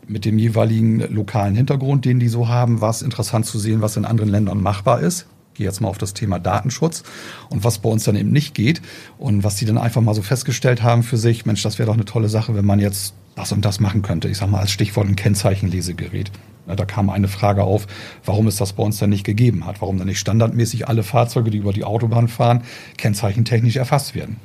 Mit 0.07 0.25
dem 0.25 0.37
jeweiligen 0.37 0.99
lokalen 1.15 1.55
Hintergrund, 1.55 2.05
den 2.05 2.19
die 2.19 2.29
so 2.29 2.49
haben, 2.49 2.81
war 2.81 2.91
es 2.91 3.03
interessant 3.03 3.47
zu 3.47 3.59
sehen, 3.59 3.81
was 3.81 3.97
in 3.97 4.05
anderen 4.05 4.31
Ländern 4.31 4.61
machbar 4.61 5.01
ist. 5.01 5.27
Ich 5.53 5.59
gehe 5.59 5.67
jetzt 5.67 5.81
mal 5.81 5.89
auf 5.89 5.99
das 5.99 6.13
Thema 6.13 6.41
Datenschutz 6.41 7.05
und 7.51 7.63
was 7.63 7.79
bei 7.79 7.89
uns 7.89 8.03
dann 8.03 8.17
eben 8.17 8.33
nicht 8.33 8.55
geht 8.55 8.83
und 9.17 9.45
was 9.45 9.57
die 9.57 9.65
dann 9.65 9.79
einfach 9.79 10.01
mal 10.01 10.15
so 10.15 10.23
festgestellt 10.23 10.83
haben 10.83 11.05
für 11.05 11.17
sich, 11.17 11.47
Mensch, 11.47 11.63
das 11.63 11.79
wäre 11.79 11.87
doch 11.87 11.95
eine 11.95 12.05
tolle 12.05 12.29
Sache, 12.29 12.57
wenn 12.57 12.67
man 12.67 12.81
jetzt 12.81 13.15
das 13.37 13.53
und 13.53 13.65
das 13.65 13.79
machen 13.79 14.03
könnte. 14.03 14.29
Ich 14.29 14.39
sage 14.39 14.51
mal 14.51 14.61
als 14.61 14.73
Stichwort 14.73 15.07
ein 15.07 15.17
Kennzeichenlesegerät. 15.17 16.33
Da 16.67 16.85
kam 16.85 17.11
eine 17.11 17.29
Frage 17.29 17.63
auf, 17.63 17.87
warum 18.25 18.49
es 18.49 18.57
das 18.57 18.73
bei 18.73 18.83
uns 18.83 18.99
dann 18.99 19.11
nicht 19.11 19.25
gegeben 19.25 19.67
hat, 19.67 19.81
warum 19.81 19.99
dann 19.99 20.09
nicht 20.09 20.19
standardmäßig 20.19 20.89
alle 20.89 21.05
Fahrzeuge, 21.05 21.51
die 21.51 21.59
über 21.59 21.73
die 21.73 21.85
Autobahn 21.85 22.27
fahren, 22.27 22.63
kennzeichentechnisch 22.97 23.77
erfasst 23.77 24.17
werden. 24.17 24.37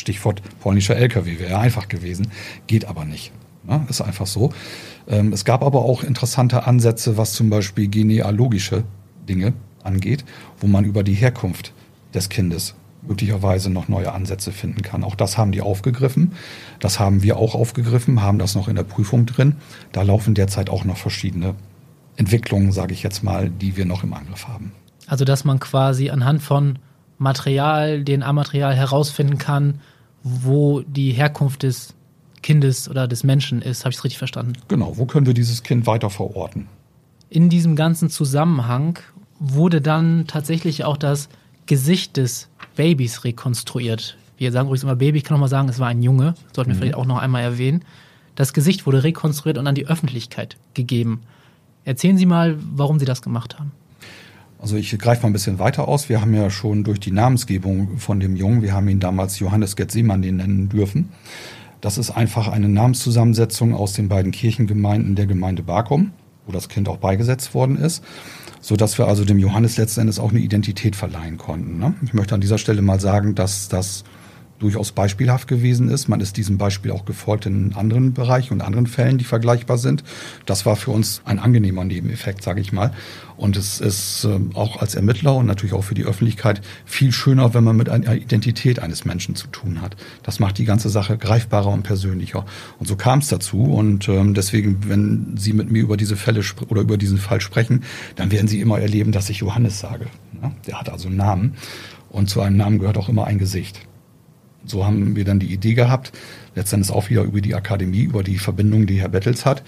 Stichwort 0.00 0.42
polnischer 0.60 0.96
LKW 0.96 1.38
wäre 1.38 1.58
einfach 1.58 1.88
gewesen, 1.88 2.28
geht 2.66 2.86
aber 2.86 3.04
nicht. 3.04 3.32
Ja, 3.68 3.84
ist 3.88 4.00
einfach 4.00 4.26
so. 4.26 4.52
Ähm, 5.06 5.32
es 5.32 5.44
gab 5.44 5.62
aber 5.62 5.84
auch 5.84 6.02
interessante 6.02 6.66
Ansätze, 6.66 7.16
was 7.16 7.34
zum 7.34 7.50
Beispiel 7.50 7.88
genealogische 7.88 8.84
Dinge 9.28 9.52
angeht, 9.84 10.24
wo 10.58 10.66
man 10.66 10.84
über 10.84 11.02
die 11.02 11.14
Herkunft 11.14 11.72
des 12.14 12.28
Kindes 12.28 12.74
möglicherweise 13.02 13.70
noch 13.70 13.88
neue 13.88 14.12
Ansätze 14.12 14.52
finden 14.52 14.82
kann. 14.82 15.04
Auch 15.04 15.14
das 15.14 15.38
haben 15.38 15.52
die 15.52 15.62
aufgegriffen. 15.62 16.32
Das 16.80 16.98
haben 16.98 17.22
wir 17.22 17.36
auch 17.36 17.54
aufgegriffen, 17.54 18.22
haben 18.22 18.38
das 18.38 18.54
noch 18.54 18.68
in 18.68 18.76
der 18.76 18.82
Prüfung 18.82 19.26
drin. 19.26 19.56
Da 19.92 20.02
laufen 20.02 20.34
derzeit 20.34 20.70
auch 20.70 20.84
noch 20.84 20.96
verschiedene 20.96 21.54
Entwicklungen, 22.16 22.72
sage 22.72 22.92
ich 22.92 23.02
jetzt 23.02 23.22
mal, 23.22 23.48
die 23.48 23.76
wir 23.76 23.86
noch 23.86 24.04
im 24.04 24.12
Angriff 24.12 24.48
haben. 24.48 24.72
Also 25.06 25.24
dass 25.24 25.44
man 25.44 25.60
quasi 25.60 26.10
anhand 26.10 26.42
von 26.42 26.78
Material, 27.20 28.02
DNA-Material 28.02 28.74
herausfinden 28.74 29.36
kann, 29.38 29.80
wo 30.22 30.80
die 30.80 31.12
Herkunft 31.12 31.62
des 31.62 31.94
Kindes 32.42 32.88
oder 32.88 33.06
des 33.06 33.24
Menschen 33.24 33.60
ist. 33.60 33.84
Habe 33.84 33.90
ich 33.90 33.98
es 33.98 34.04
richtig 34.04 34.18
verstanden? 34.18 34.54
Genau, 34.68 34.96
wo 34.96 35.04
können 35.04 35.26
wir 35.26 35.34
dieses 35.34 35.62
Kind 35.62 35.86
weiter 35.86 36.08
verorten? 36.08 36.66
In 37.28 37.50
diesem 37.50 37.76
ganzen 37.76 38.08
Zusammenhang 38.08 38.98
wurde 39.38 39.82
dann 39.82 40.26
tatsächlich 40.26 40.84
auch 40.84 40.96
das 40.96 41.28
Gesicht 41.66 42.16
des 42.16 42.48
Babys 42.74 43.22
rekonstruiert. 43.24 44.16
Wir 44.38 44.50
sagen 44.50 44.68
übrigens 44.68 44.84
immer 44.84 44.96
Baby, 44.96 45.18
ich 45.18 45.24
kann 45.24 45.34
noch 45.34 45.40
mal 45.40 45.48
sagen, 45.48 45.68
es 45.68 45.78
war 45.78 45.88
ein 45.88 46.02
Junge, 46.02 46.34
sollten 46.54 46.70
wir 46.70 46.74
mhm. 46.74 46.78
vielleicht 46.80 46.96
auch 46.96 47.06
noch 47.06 47.18
einmal 47.18 47.42
erwähnen. 47.42 47.84
Das 48.34 48.54
Gesicht 48.54 48.86
wurde 48.86 49.04
rekonstruiert 49.04 49.58
und 49.58 49.66
an 49.66 49.74
die 49.74 49.86
Öffentlichkeit 49.86 50.56
gegeben. 50.72 51.20
Erzählen 51.84 52.16
Sie 52.16 52.26
mal, 52.26 52.56
warum 52.74 52.98
Sie 52.98 53.04
das 53.04 53.20
gemacht 53.20 53.58
haben. 53.58 53.72
Also 54.60 54.76
ich 54.76 54.96
greife 54.98 55.22
mal 55.22 55.30
ein 55.30 55.32
bisschen 55.32 55.58
weiter 55.58 55.88
aus. 55.88 56.10
Wir 56.10 56.20
haben 56.20 56.34
ja 56.34 56.50
schon 56.50 56.84
durch 56.84 57.00
die 57.00 57.12
Namensgebung 57.12 57.96
von 57.96 58.20
dem 58.20 58.36
Jungen, 58.36 58.60
wir 58.60 58.74
haben 58.74 58.88
ihn 58.88 59.00
damals 59.00 59.38
Johannes 59.38 59.74
Getsemann 59.74 60.20
nennen 60.20 60.68
dürfen. 60.68 61.08
Das 61.80 61.96
ist 61.96 62.10
einfach 62.10 62.48
eine 62.48 62.68
Namenszusammensetzung 62.68 63.74
aus 63.74 63.94
den 63.94 64.08
beiden 64.08 64.32
Kirchengemeinden 64.32 65.14
der 65.14 65.26
Gemeinde 65.26 65.62
Bakum, 65.62 66.12
wo 66.44 66.52
das 66.52 66.68
Kind 66.68 66.90
auch 66.90 66.98
beigesetzt 66.98 67.54
worden 67.54 67.76
ist, 67.76 68.04
so 68.60 68.76
dass 68.76 68.98
wir 68.98 69.08
also 69.08 69.24
dem 69.24 69.38
Johannes 69.38 69.78
letzten 69.78 70.02
Endes 70.02 70.18
auch 70.18 70.30
eine 70.30 70.40
Identität 70.40 70.94
verleihen 70.94 71.38
konnten. 71.38 71.78
Ne? 71.78 71.94
Ich 72.04 72.12
möchte 72.12 72.34
an 72.34 72.42
dieser 72.42 72.58
Stelle 72.58 72.82
mal 72.82 73.00
sagen, 73.00 73.34
dass 73.34 73.68
das 73.68 74.04
durchaus 74.60 74.92
beispielhaft 74.92 75.48
gewesen 75.48 75.88
ist. 75.88 76.08
Man 76.08 76.20
ist 76.20 76.36
diesem 76.36 76.58
Beispiel 76.58 76.92
auch 76.92 77.04
gefolgt 77.04 77.46
in 77.46 77.74
anderen 77.74 78.12
Bereichen 78.12 78.52
und 78.54 78.60
anderen 78.60 78.86
Fällen, 78.86 79.18
die 79.18 79.24
vergleichbar 79.24 79.78
sind. 79.78 80.04
Das 80.46 80.64
war 80.66 80.76
für 80.76 80.92
uns 80.92 81.22
ein 81.24 81.38
angenehmer 81.38 81.84
Nebeneffekt, 81.84 82.42
sage 82.42 82.60
ich 82.60 82.72
mal. 82.72 82.92
Und 83.36 83.56
es 83.56 83.80
ist 83.80 84.24
äh, 84.24 84.38
auch 84.54 84.82
als 84.82 84.94
Ermittler 84.94 85.34
und 85.34 85.46
natürlich 85.46 85.72
auch 85.72 85.82
für 85.82 85.94
die 85.94 86.04
Öffentlichkeit 86.04 86.60
viel 86.84 87.10
schöner, 87.10 87.54
wenn 87.54 87.64
man 87.64 87.74
mit 87.74 87.88
einer 87.88 88.14
Identität 88.14 88.80
eines 88.80 89.06
Menschen 89.06 89.34
zu 89.34 89.46
tun 89.46 89.80
hat. 89.80 89.96
Das 90.22 90.40
macht 90.40 90.58
die 90.58 90.66
ganze 90.66 90.90
Sache 90.90 91.16
greifbarer 91.16 91.72
und 91.72 91.82
persönlicher. 91.82 92.44
Und 92.78 92.86
so 92.86 92.96
kam 92.96 93.20
es 93.20 93.28
dazu. 93.28 93.62
Und 93.62 94.10
ähm, 94.10 94.34
deswegen, 94.34 94.88
wenn 94.88 95.36
Sie 95.38 95.54
mit 95.54 95.70
mir 95.70 95.82
über 95.82 95.96
diese 95.96 96.16
Fälle 96.16 96.42
oder 96.68 96.82
über 96.82 96.98
diesen 96.98 97.16
Fall 97.16 97.40
sprechen, 97.40 97.82
dann 98.16 98.30
werden 98.30 98.46
Sie 98.46 98.60
immer 98.60 98.78
erleben, 98.78 99.10
dass 99.10 99.30
ich 99.30 99.38
Johannes 99.38 99.80
sage. 99.80 100.06
Der 100.66 100.78
hat 100.78 100.90
also 100.90 101.08
einen 101.08 101.16
Namen. 101.16 101.54
Und 102.10 102.28
zu 102.28 102.42
einem 102.42 102.58
Namen 102.58 102.78
gehört 102.78 102.98
auch 102.98 103.08
immer 103.08 103.26
ein 103.26 103.38
Gesicht. 103.38 103.80
So 104.64 104.84
haben 104.84 105.16
wir 105.16 105.24
dann 105.24 105.38
die 105.38 105.52
Idee 105.52 105.74
gehabt, 105.74 106.12
letztendlich 106.54 106.92
auch 106.92 107.10
wieder 107.10 107.22
über 107.22 107.40
die 107.40 107.54
Akademie, 107.54 108.02
über 108.02 108.22
die 108.22 108.38
Verbindung, 108.38 108.86
die 108.86 109.00
Herr 109.00 109.08
Bettels 109.08 109.46
hat, 109.46 109.62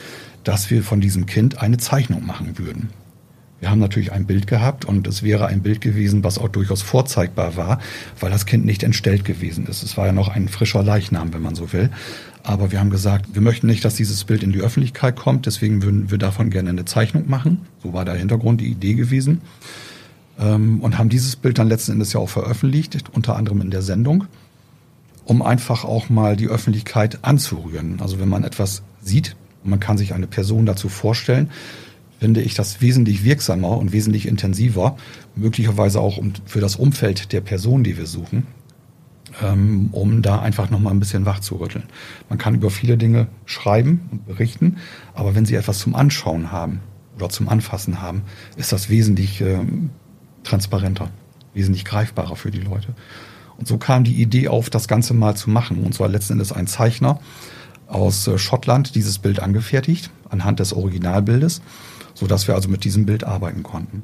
dass 0.44 0.70
wir 0.70 0.83
von 0.83 1.00
diesem 1.00 1.26
Kind 1.26 1.59
eine 1.61 1.78
Zeichnung 1.78 2.26
machen 2.26 2.59
würden. 2.59 2.90
Wir 3.62 3.70
haben 3.70 3.78
natürlich 3.78 4.11
ein 4.11 4.26
Bild 4.26 4.48
gehabt 4.48 4.85
und 4.85 5.07
es 5.07 5.22
wäre 5.22 5.46
ein 5.46 5.62
Bild 5.62 5.81
gewesen, 5.81 6.24
was 6.24 6.37
auch 6.37 6.48
durchaus 6.48 6.83
vorzeigbar 6.83 7.57
war, 7.57 7.78
weil 8.18 8.28
das 8.28 8.44
Kind 8.44 8.64
nicht 8.64 8.83
entstellt 8.83 9.24
gewesen 9.24 9.66
ist. 9.68 9.85
Es 9.85 9.96
war 9.96 10.07
ja 10.07 10.12
noch 10.12 10.26
ein 10.26 10.48
frischer 10.48 10.83
Leichnam, 10.83 11.33
wenn 11.33 11.42
man 11.42 11.55
so 11.55 11.72
will. 11.72 11.88
Aber 12.42 12.72
wir 12.72 12.81
haben 12.81 12.90
gesagt, 12.90 13.35
wir 13.35 13.40
möchten 13.40 13.68
nicht, 13.68 13.85
dass 13.85 13.94
dieses 13.94 14.24
Bild 14.24 14.42
in 14.42 14.50
die 14.50 14.61
Öffentlichkeit 14.61 15.14
kommt, 15.14 15.46
deswegen 15.46 15.85
würden 15.85 16.11
wir 16.11 16.18
davon 16.18 16.50
gerne 16.50 16.70
eine 16.70 16.87
Zeichnung 16.87 17.31
machen. 17.31 17.61
So 17.85 17.92
war 17.92 18.05
der 18.05 18.16
Hintergrund, 18.16 18.61
die 18.61 18.66
Idee 18.66 18.94
gewesen. 18.94 19.42
Ähm, 20.40 20.81
und 20.81 20.98
haben 20.98 21.09
dieses 21.09 21.37
Bild 21.37 21.59
dann 21.59 21.68
letzten 21.68 21.92
Endes 21.92 22.12
ja 22.12 22.18
auch 22.18 22.31
veröffentlicht, 22.31 22.98
unter 23.12 23.37
anderem 23.37 23.61
in 23.61 23.70
der 23.70 23.83
Sendung, 23.83 24.24
um 25.24 25.42
einfach 25.42 25.85
auch 25.85 26.08
mal 26.08 26.37
die 26.37 26.48
Öffentlichkeit 26.48 27.20
anzurühren. 27.22 28.00
Also 28.00 28.18
wenn 28.18 28.28
man 28.28 28.44
etwas 28.44 28.82
sieht 29.00 29.37
man 29.64 29.80
kann 29.80 29.98
sich 29.98 30.14
eine 30.14 30.26
Person 30.26 30.66
dazu 30.66 30.88
vorstellen, 30.88 31.50
finde 32.18 32.42
ich 32.42 32.54
das 32.54 32.80
wesentlich 32.80 33.24
wirksamer 33.24 33.76
und 33.78 33.92
wesentlich 33.92 34.26
intensiver, 34.26 34.96
möglicherweise 35.35 36.00
auch 36.00 36.22
für 36.44 36.61
das 36.61 36.76
Umfeld 36.76 37.32
der 37.32 37.40
Person, 37.40 37.82
die 37.82 37.96
wir 37.96 38.06
suchen, 38.06 38.46
ähm, 39.42 39.88
um 39.92 40.22
da 40.22 40.40
einfach 40.40 40.70
nochmal 40.70 40.92
ein 40.92 41.00
bisschen 41.00 41.26
wach 41.26 41.40
zu 41.40 41.56
rütteln. 41.56 41.85
Man 42.28 42.38
kann 42.38 42.54
über 42.54 42.70
viele 42.70 42.96
Dinge 42.96 43.26
schreiben 43.44 44.08
und 44.11 44.26
berichten, 44.26 44.76
aber 45.14 45.35
wenn 45.35 45.46
Sie 45.46 45.54
etwas 45.54 45.78
zum 45.78 45.96
Anschauen 45.96 46.52
haben 46.52 46.80
oder 47.16 47.28
zum 47.28 47.48
Anfassen 47.48 48.00
haben, 48.00 48.22
ist 48.56 48.72
das 48.72 48.88
wesentlich 48.88 49.40
ähm, 49.40 49.90
transparenter, 50.44 51.11
wesentlich 51.54 51.85
greifbarer 51.85 52.37
für 52.37 52.50
die 52.50 52.61
Leute. 52.61 52.94
Und 53.62 53.68
so 53.68 53.79
kam 53.79 54.05
die 54.05 54.20
Idee 54.20 54.48
auf, 54.48 54.70
das 54.70 54.88
Ganze 54.88 55.14
mal 55.14 55.37
zu 55.37 55.48
machen. 55.48 55.85
Und 55.85 55.94
zwar 55.94 56.09
letzten 56.09 56.35
Endes 56.35 56.53
ein 56.53 56.66
Zeichner 56.66 57.20
aus 57.87 58.27
äh, 58.27 58.38
Schottland 58.38 58.94
dieses 58.94 59.18
Bild 59.18 59.40
angefertigt, 59.40 60.11
anhand 60.29 60.61
des 60.61 60.72
Originalbildes 60.72 61.62
sodass 62.14 62.48
wir 62.48 62.55
also 62.55 62.68
mit 62.68 62.85
diesem 62.85 63.07
Bild 63.07 63.25
arbeiten 63.25 63.62
konnten. 63.62 64.03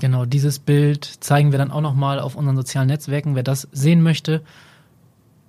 Genau, 0.00 0.26
dieses 0.26 0.58
Bild 0.58 1.04
zeigen 1.20 1.52
wir 1.52 1.58
dann 1.58 1.70
auch 1.70 1.80
nochmal 1.80 2.20
auf 2.20 2.36
unseren 2.36 2.56
sozialen 2.56 2.88
Netzwerken, 2.88 3.34
wer 3.34 3.42
das 3.42 3.66
sehen 3.72 4.02
möchte. 4.02 4.42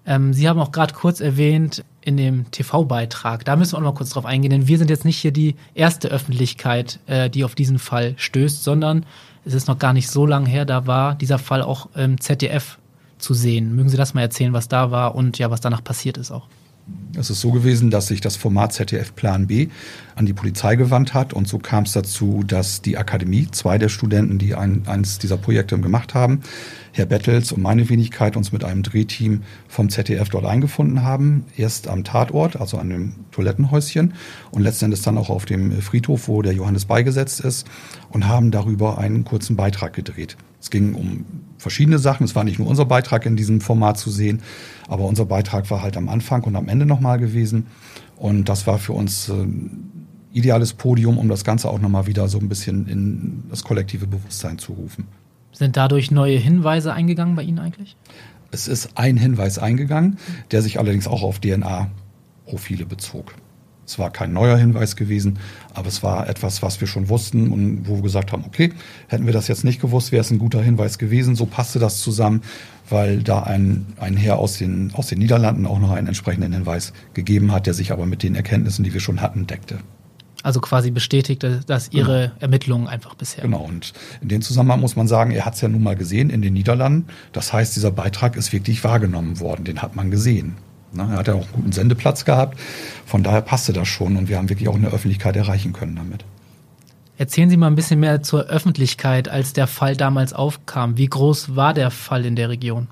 Ähm, 0.06 0.32
Sie 0.32 0.48
haben 0.48 0.60
auch 0.60 0.72
gerade 0.72 0.94
kurz 0.94 1.20
erwähnt 1.20 1.84
in 2.02 2.16
dem 2.16 2.50
TV-Beitrag, 2.52 3.44
da 3.44 3.58
müssen 3.58 3.74
wir 3.74 3.80
auch 3.80 3.84
mal 3.84 3.94
kurz 3.94 4.12
drauf 4.12 4.26
eingehen, 4.26 4.52
denn 4.52 4.68
wir 4.68 4.78
sind 4.78 4.90
jetzt 4.90 5.04
nicht 5.04 5.18
hier 5.18 5.32
die 5.32 5.56
erste 5.74 6.08
Öffentlichkeit, 6.08 7.00
äh, 7.08 7.30
die 7.30 7.44
auf 7.44 7.56
diesen 7.56 7.78
Fall 7.78 8.14
stößt, 8.16 8.64
sondern 8.64 9.06
es 9.44 9.54
ist 9.54 9.68
noch 9.68 9.80
gar 9.80 9.92
nicht 9.92 10.10
so 10.10 10.26
lange 10.26 10.48
her, 10.48 10.64
da 10.64 10.88
war 10.88 11.16
dieser 11.16 11.40
Fall 11.40 11.62
auch 11.62 11.90
im 11.96 12.22
ZDF 12.22 12.80
zu 13.18 13.34
sehen. 13.34 13.76
Mögen 13.76 13.90
Sie 13.90 13.98
das 13.98 14.14
mal 14.14 14.22
erzählen, 14.22 14.54
was 14.54 14.68
da 14.68 14.92
war 14.92 15.16
und 15.16 15.38
ja, 15.38 15.52
was 15.52 15.62
danach 15.62 15.84
passiert 15.84 16.18
ist 16.18 16.32
auch? 16.32 16.48
Es 17.18 17.30
ist 17.30 17.42
so 17.42 17.52
gewesen, 17.52 17.90
dass 17.90 18.08
sich 18.08 18.22
das 18.22 18.38
Format 18.38 18.74
ZDF 18.74 19.16
Plan 19.16 19.48
B 19.48 19.68
an 20.16 20.26
die 20.26 20.34
Polizei 20.34 20.76
gewandt 20.76 21.14
hat 21.14 21.34
und 21.34 21.48
so 21.48 21.58
kam 21.58 21.84
es 21.84 21.92
dazu, 21.92 22.44
dass 22.46 22.82
die 22.82 22.98
Akademie, 22.98 23.48
zwei 23.52 23.78
der 23.78 23.90
Studenten, 23.90 24.38
die 24.38 24.56
ein, 24.56 24.84
eines 24.88 25.18
dieser 25.18 25.38
Projekte 25.38 25.80
gemacht 25.80 26.14
haben, 26.14 26.42
Herr 26.92 27.08
Bettels 27.08 27.52
und 27.52 27.62
meine 27.62 27.90
Wenigkeit 27.90 28.38
uns 28.38 28.52
mit 28.52 28.64
einem 28.64 28.84
Drehteam 28.84 29.44
vom 29.68 29.90
ZDF 29.90 30.30
dort 30.30 30.46
eingefunden 30.46 31.04
haben. 31.04 31.46
Erst 31.56 31.88
am 31.88 32.04
Tatort, 32.04 32.60
also 32.60 32.78
an 32.78 32.90
dem 32.90 33.14
Toilettenhäuschen 33.32 34.14
und 34.52 34.62
letztendlich 34.62 35.02
dann 35.02 35.18
auch 35.18 35.30
auf 35.30 35.46
dem 35.46 35.82
Friedhof, 35.82 36.28
wo 36.28 36.42
der 36.42 36.54
Johannes 36.54 36.86
beigesetzt 36.86 37.40
ist 37.40 37.68
und 38.10 38.28
haben 38.28 38.52
darüber 38.52 38.98
einen 39.00 39.26
kurzen 39.26 39.56
Beitrag 39.56 39.94
gedreht. 39.94 40.38
Es 40.68 40.72
ging 40.72 40.96
um 40.96 41.24
verschiedene 41.58 41.98
Sachen. 41.98 42.26
Es 42.26 42.36
war 42.36 42.44
nicht 42.44 42.60
nur 42.60 42.68
unser 42.68 42.84
Beitrag 42.84 43.26
in 43.26 43.38
diesem 43.38 43.62
Format 43.62 43.98
zu 43.98 44.10
sehen, 44.12 44.42
aber 44.90 45.06
unser 45.06 45.24
Beitrag 45.24 45.72
war 45.72 45.82
halt 45.82 45.96
am 45.96 46.10
Anfang 46.10 46.44
und 46.44 46.58
am 46.58 46.68
Ende 46.68 46.86
nochmal 46.86 47.20
gewesen. 47.20 47.68
Und 48.18 48.50
das 48.50 48.68
war 48.68 48.78
für 48.78 48.92
uns 48.92 49.30
ein 49.30 49.92
äh, 50.34 50.38
ideales 50.40 50.74
Podium, 50.74 51.18
um 51.18 51.30
das 51.30 51.46
Ganze 51.46 51.70
auch 51.70 51.80
nochmal 51.80 52.06
wieder 52.06 52.28
so 52.28 52.38
ein 52.38 52.50
bisschen 52.50 52.86
in 52.90 53.44
das 53.50 53.64
kollektive 53.64 54.08
Bewusstsein 54.08 54.58
zu 54.58 54.74
rufen. 54.74 55.08
Sind 55.54 55.78
dadurch 55.78 56.12
neue 56.12 56.38
Hinweise 56.38 56.92
eingegangen 56.92 57.38
bei 57.38 57.44
Ihnen 57.44 57.60
eigentlich? 57.60 57.96
Es 58.52 58.68
ist 58.68 58.98
ein 58.98 59.16
Hinweis 59.16 59.58
eingegangen, 59.58 60.18
der 60.52 60.62
sich 60.62 60.80
allerdings 60.80 61.08
auch 61.08 61.24
auf 61.24 61.40
DNA-Profile 61.40 62.86
bezog. 62.86 63.34
Es 63.88 63.98
war 63.98 64.12
kein 64.12 64.34
neuer 64.34 64.58
Hinweis 64.58 64.98
gewesen, 64.98 65.40
aber 65.74 65.88
es 65.88 66.04
war 66.04 66.28
etwas, 66.28 66.62
was 66.62 66.82
wir 66.82 66.88
schon 66.90 67.08
wussten 67.08 67.54
und 67.54 67.88
wo 67.88 67.96
wir 67.96 68.02
gesagt 68.02 68.34
haben, 68.34 68.44
okay, 68.46 68.74
hätten 69.08 69.26
wir 69.26 69.32
das 69.32 69.48
jetzt 69.48 69.64
nicht 69.64 69.80
gewusst, 69.80 70.12
wäre 70.12 70.20
es 70.20 70.30
ein 70.30 70.40
guter 70.40 70.62
Hinweis 70.62 70.98
gewesen. 70.98 71.36
So 71.36 71.46
passte 71.46 71.80
das 71.80 72.02
zusammen, 72.02 72.42
weil 72.90 73.24
da 73.24 73.44
ein, 73.44 73.86
ein 73.98 74.18
Herr 74.18 74.40
aus 74.40 74.58
den, 74.58 74.92
aus 74.94 75.08
den 75.08 75.20
Niederlanden 75.20 75.66
auch 75.66 75.80
noch 75.80 75.92
einen 75.92 76.08
entsprechenden 76.08 76.52
Hinweis 76.52 76.92
gegeben 77.14 77.54
hat, 77.54 77.66
der 77.66 77.74
sich 77.74 77.94
aber 77.94 78.06
mit 78.06 78.24
den 78.24 78.36
Erkenntnissen, 78.36 78.84
die 78.84 78.94
wir 78.94 79.00
schon 79.00 79.22
hatten, 79.22 79.48
deckte. 79.48 79.78
Also 80.44 80.60
quasi 80.60 80.92
bestätigt, 80.92 81.46
dass 81.66 81.92
Ihre 81.94 82.28
genau. 82.28 82.34
Ermittlungen 82.40 82.88
einfach 82.88 83.16
bisher. 83.16 83.44
Genau, 83.44 83.62
und 83.62 83.94
in 84.22 84.28
dem 84.28 84.42
Zusammenhang 84.42 84.82
muss 84.82 84.98
man 84.98 85.08
sagen, 85.08 85.32
er 85.32 85.46
hat 85.46 85.56
es 85.56 85.62
ja 85.62 85.70
nun 85.70 85.82
mal 85.82 85.96
gesehen 85.96 86.30
in 86.30 86.42
den 86.42 86.54
Niederlanden. 86.54 87.06
Das 87.32 87.54
heißt, 87.54 87.76
dieser 87.76 87.92
Beitrag 87.92 88.36
ist 88.36 88.52
wirklich 88.52 88.84
wahrgenommen 88.84 89.40
worden, 89.40 89.64
den 89.64 89.82
hat 89.82 89.96
man 89.96 90.12
gesehen. 90.12 90.56
Ne? 90.94 91.08
Er 91.12 91.18
hat 91.18 91.28
ja 91.28 91.34
auch 91.34 91.44
einen 91.44 91.54
guten 91.54 91.72
Sendeplatz 91.72 92.26
gehabt. 92.26 92.60
Von 93.06 93.24
daher 93.24 93.42
passte 93.42 93.74
das 93.74 93.88
schon 93.88 94.18
und 94.18 94.30
wir 94.30 94.38
haben 94.38 94.50
wirklich 94.50 94.68
auch 94.70 94.76
eine 94.76 94.88
Öffentlichkeit 94.88 95.36
erreichen 95.36 95.74
können 95.74 95.96
damit. 95.96 96.26
Erzählen 97.18 97.50
Sie 97.50 97.58
mal 97.58 97.68
ein 97.68 97.76
bisschen 97.76 98.00
mehr 98.00 98.22
zur 98.22 98.46
Öffentlichkeit, 98.46 99.28
als 99.28 99.54
der 99.54 99.66
Fall 99.66 99.96
damals 99.96 100.34
aufkam. 100.34 100.98
Wie 100.98 101.08
groß 101.08 101.56
war 101.56 101.74
der 101.74 101.90
Fall 101.90 102.26
in 102.26 102.36
der 102.36 102.50
Region? 102.50 102.88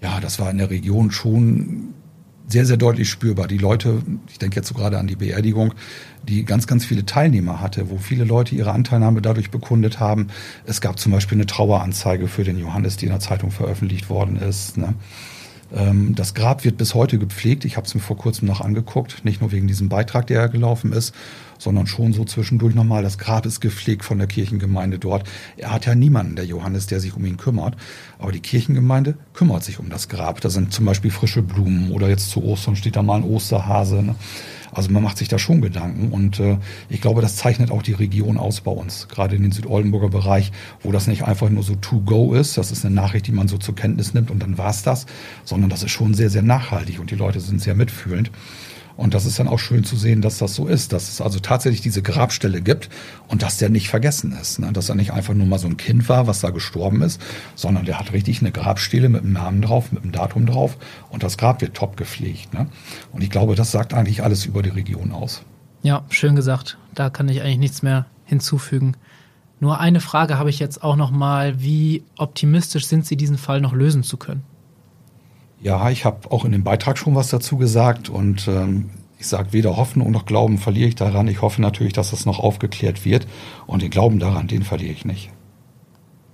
Ja, 0.00 0.20
das 0.20 0.38
war 0.38 0.50
in 0.50 0.56
der 0.56 0.70
Region 0.70 1.10
schon 1.10 1.94
sehr, 2.48 2.66
sehr 2.66 2.78
deutlich 2.78 3.08
spürbar. 3.08 3.46
Die 3.46 3.58
Leute, 3.58 4.02
ich 4.28 4.38
denke 4.38 4.56
jetzt 4.56 4.68
so 4.68 4.74
gerade 4.74 4.98
an 4.98 5.06
die 5.06 5.16
Beerdigung, 5.16 5.74
die 6.26 6.44
ganz, 6.44 6.66
ganz 6.66 6.84
viele 6.84 7.06
Teilnehmer 7.06 7.60
hatte, 7.60 7.90
wo 7.90 7.98
viele 7.98 8.24
Leute 8.24 8.54
ihre 8.54 8.72
Anteilnahme 8.72 9.22
dadurch 9.22 9.50
bekundet 9.50 10.00
haben. 10.00 10.28
Es 10.64 10.80
gab 10.80 10.98
zum 10.98 11.12
Beispiel 11.12 11.36
eine 11.36 11.46
Traueranzeige 11.46 12.26
für 12.26 12.42
den 12.42 12.58
Johannes, 12.58 12.96
die 12.96 13.06
in 13.06 13.12
der 13.12 13.20
Zeitung 13.20 13.50
veröffentlicht 13.50 14.10
worden 14.10 14.36
ist. 14.36 14.78
Ne? 14.78 14.94
Ähm, 15.74 16.14
das 16.14 16.34
Grab 16.34 16.64
wird 16.64 16.76
bis 16.76 16.94
heute 16.94 17.18
gepflegt. 17.18 17.64
Ich 17.64 17.76
habe 17.76 17.86
es 17.86 17.94
mir 17.94 18.00
vor 18.00 18.16
kurzem 18.16 18.48
noch 18.48 18.60
angeguckt, 18.60 19.24
nicht 19.24 19.40
nur 19.40 19.52
wegen 19.52 19.66
diesem 19.66 19.88
Beitrag, 19.88 20.26
der 20.26 20.48
gelaufen 20.48 20.92
ist, 20.92 21.14
sondern 21.60 21.86
schon 21.86 22.12
so 22.12 22.24
zwischendurch 22.24 22.74
nochmal. 22.74 23.02
Das 23.02 23.18
Grab 23.18 23.46
ist 23.46 23.60
gepflegt 23.60 24.04
von 24.04 24.18
der 24.18 24.26
Kirchengemeinde 24.26 24.98
dort. 24.98 25.28
Er 25.56 25.72
hat 25.72 25.86
ja 25.86 25.94
niemanden, 25.94 26.34
der 26.34 26.46
Johannes, 26.46 26.86
der 26.86 26.98
sich 26.98 27.14
um 27.14 27.24
ihn 27.24 27.36
kümmert. 27.36 27.76
Aber 28.18 28.32
die 28.32 28.40
Kirchengemeinde 28.40 29.14
kümmert 29.34 29.62
sich 29.62 29.78
um 29.78 29.90
das 29.90 30.08
Grab. 30.08 30.40
Da 30.40 30.50
sind 30.50 30.72
zum 30.72 30.86
Beispiel 30.86 31.10
frische 31.10 31.42
Blumen 31.42 31.92
oder 31.92 32.08
jetzt 32.08 32.30
zu 32.30 32.42
Ostern 32.42 32.76
steht 32.76 32.96
da 32.96 33.02
mal 33.02 33.16
ein 33.16 33.24
Osterhase. 33.24 34.02
Ne? 34.02 34.14
Also 34.72 34.90
man 34.90 35.02
macht 35.02 35.18
sich 35.18 35.28
da 35.28 35.38
schon 35.38 35.60
Gedanken 35.60 36.12
und 36.12 36.38
äh, 36.38 36.58
ich 36.88 37.00
glaube, 37.00 37.22
das 37.22 37.36
zeichnet 37.36 37.70
auch 37.70 37.82
die 37.82 37.92
Region 37.92 38.38
aus 38.38 38.60
bei 38.60 38.70
uns, 38.70 39.08
gerade 39.08 39.34
in 39.34 39.42
den 39.42 39.52
Südoldenburger 39.52 40.08
Bereich, 40.08 40.52
wo 40.82 40.92
das 40.92 41.06
nicht 41.08 41.24
einfach 41.24 41.50
nur 41.50 41.62
so 41.62 41.74
to 41.74 42.00
go 42.00 42.34
ist, 42.34 42.56
das 42.56 42.70
ist 42.70 42.84
eine 42.84 42.94
Nachricht, 42.94 43.26
die 43.26 43.32
man 43.32 43.48
so 43.48 43.58
zur 43.58 43.74
Kenntnis 43.74 44.14
nimmt 44.14 44.30
und 44.30 44.40
dann 44.40 44.58
war's 44.58 44.82
das, 44.82 45.06
sondern 45.44 45.70
das 45.70 45.82
ist 45.82 45.90
schon 45.90 46.14
sehr, 46.14 46.30
sehr 46.30 46.42
nachhaltig 46.42 47.00
und 47.00 47.10
die 47.10 47.16
Leute 47.16 47.40
sind 47.40 47.60
sehr 47.60 47.74
mitfühlend. 47.74 48.30
Und 49.00 49.14
das 49.14 49.24
ist 49.24 49.38
dann 49.38 49.48
auch 49.48 49.58
schön 49.58 49.82
zu 49.82 49.96
sehen, 49.96 50.20
dass 50.20 50.36
das 50.36 50.54
so 50.54 50.66
ist, 50.66 50.92
dass 50.92 51.08
es 51.08 51.22
also 51.22 51.40
tatsächlich 51.40 51.80
diese 51.80 52.02
Grabstelle 52.02 52.60
gibt 52.60 52.90
und 53.28 53.40
dass 53.40 53.56
der 53.56 53.70
nicht 53.70 53.88
vergessen 53.88 54.32
ist. 54.38 54.58
Ne? 54.58 54.74
Dass 54.74 54.90
er 54.90 54.94
nicht 54.94 55.14
einfach 55.14 55.32
nur 55.32 55.46
mal 55.46 55.58
so 55.58 55.68
ein 55.68 55.78
Kind 55.78 56.10
war, 56.10 56.26
was 56.26 56.40
da 56.40 56.50
gestorben 56.50 57.00
ist, 57.00 57.18
sondern 57.54 57.86
der 57.86 57.98
hat 57.98 58.12
richtig 58.12 58.42
eine 58.42 58.52
Grabstele 58.52 59.08
mit 59.08 59.22
einem 59.22 59.32
Namen 59.32 59.62
drauf, 59.62 59.90
mit 59.90 60.02
einem 60.02 60.12
Datum 60.12 60.44
drauf 60.44 60.76
und 61.08 61.22
das 61.22 61.38
Grab 61.38 61.62
wird 61.62 61.72
top 61.72 61.96
gepflegt. 61.96 62.52
Ne? 62.52 62.66
Und 63.10 63.22
ich 63.22 63.30
glaube, 63.30 63.54
das 63.54 63.72
sagt 63.72 63.94
eigentlich 63.94 64.22
alles 64.22 64.44
über 64.44 64.62
die 64.62 64.68
Region 64.68 65.12
aus. 65.12 65.44
Ja, 65.80 66.04
schön 66.10 66.36
gesagt. 66.36 66.76
Da 66.94 67.08
kann 67.08 67.30
ich 67.30 67.40
eigentlich 67.40 67.56
nichts 67.56 67.82
mehr 67.82 68.04
hinzufügen. 68.26 68.98
Nur 69.60 69.80
eine 69.80 70.00
Frage 70.00 70.38
habe 70.38 70.50
ich 70.50 70.58
jetzt 70.58 70.82
auch 70.82 70.96
noch 70.96 71.10
mal: 71.10 71.62
Wie 71.62 72.04
optimistisch 72.18 72.84
sind 72.84 73.06
Sie, 73.06 73.16
diesen 73.16 73.38
Fall 73.38 73.62
noch 73.62 73.72
lösen 73.72 74.02
zu 74.02 74.18
können? 74.18 74.42
Ja, 75.62 75.90
ich 75.90 76.04
habe 76.04 76.30
auch 76.30 76.44
in 76.44 76.52
dem 76.52 76.64
Beitrag 76.64 76.96
schon 76.96 77.14
was 77.14 77.28
dazu 77.28 77.56
gesagt 77.56 78.08
und 78.08 78.48
ähm, 78.48 78.90
ich 79.18 79.26
sage, 79.26 79.52
weder 79.52 79.76
Hoffen 79.76 80.10
noch 80.10 80.24
Glauben 80.24 80.56
verliere 80.56 80.88
ich 80.88 80.94
daran. 80.94 81.28
Ich 81.28 81.42
hoffe 81.42 81.60
natürlich, 81.60 81.92
dass 81.92 82.10
das 82.10 82.24
noch 82.24 82.38
aufgeklärt 82.38 83.04
wird 83.04 83.26
und 83.66 83.82
den 83.82 83.90
Glauben 83.90 84.18
daran, 84.18 84.46
den 84.46 84.62
verliere 84.62 84.92
ich 84.92 85.04
nicht. 85.04 85.30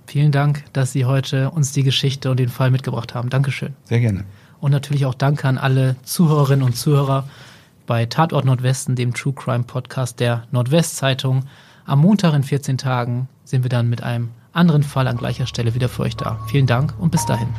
Vielen 0.05 0.31
Dank, 0.31 0.63
dass 0.71 0.93
Sie 0.93 1.03
heute 1.03 1.51
uns 1.51 1.73
die 1.73 1.83
Geschichte 1.83 2.31
und 2.31 2.39
den 2.39 2.47
Fall 2.47 2.71
mitgebracht 2.71 3.13
haben. 3.13 3.29
Dankeschön. 3.29 3.73
Sehr 3.83 3.99
gerne. 3.99 4.23
Und 4.61 4.71
natürlich 4.71 5.05
auch 5.05 5.13
Danke 5.13 5.49
an 5.49 5.57
alle 5.57 5.97
Zuhörerinnen 6.03 6.65
und 6.65 6.77
Zuhörer 6.77 7.27
bei 7.85 8.05
Tatort 8.05 8.45
Nordwesten, 8.45 8.95
dem 8.95 9.13
True 9.13 9.33
Crime 9.33 9.65
Podcast 9.65 10.21
der 10.21 10.43
Nordwestzeitung. 10.51 11.43
Am 11.85 11.99
Montag 11.99 12.33
in 12.33 12.43
14 12.43 12.77
Tagen 12.77 13.27
sind 13.43 13.63
wir 13.63 13.69
dann 13.69 13.89
mit 13.89 14.01
einem 14.01 14.29
anderen 14.53 14.83
Fall 14.83 15.07
an 15.07 15.17
gleicher 15.17 15.45
Stelle 15.45 15.75
wieder 15.75 15.89
für 15.89 16.03
euch 16.03 16.15
da. 16.15 16.39
Vielen 16.47 16.67
Dank 16.67 16.93
und 16.99 17.11
bis 17.11 17.25
dahin. 17.25 17.49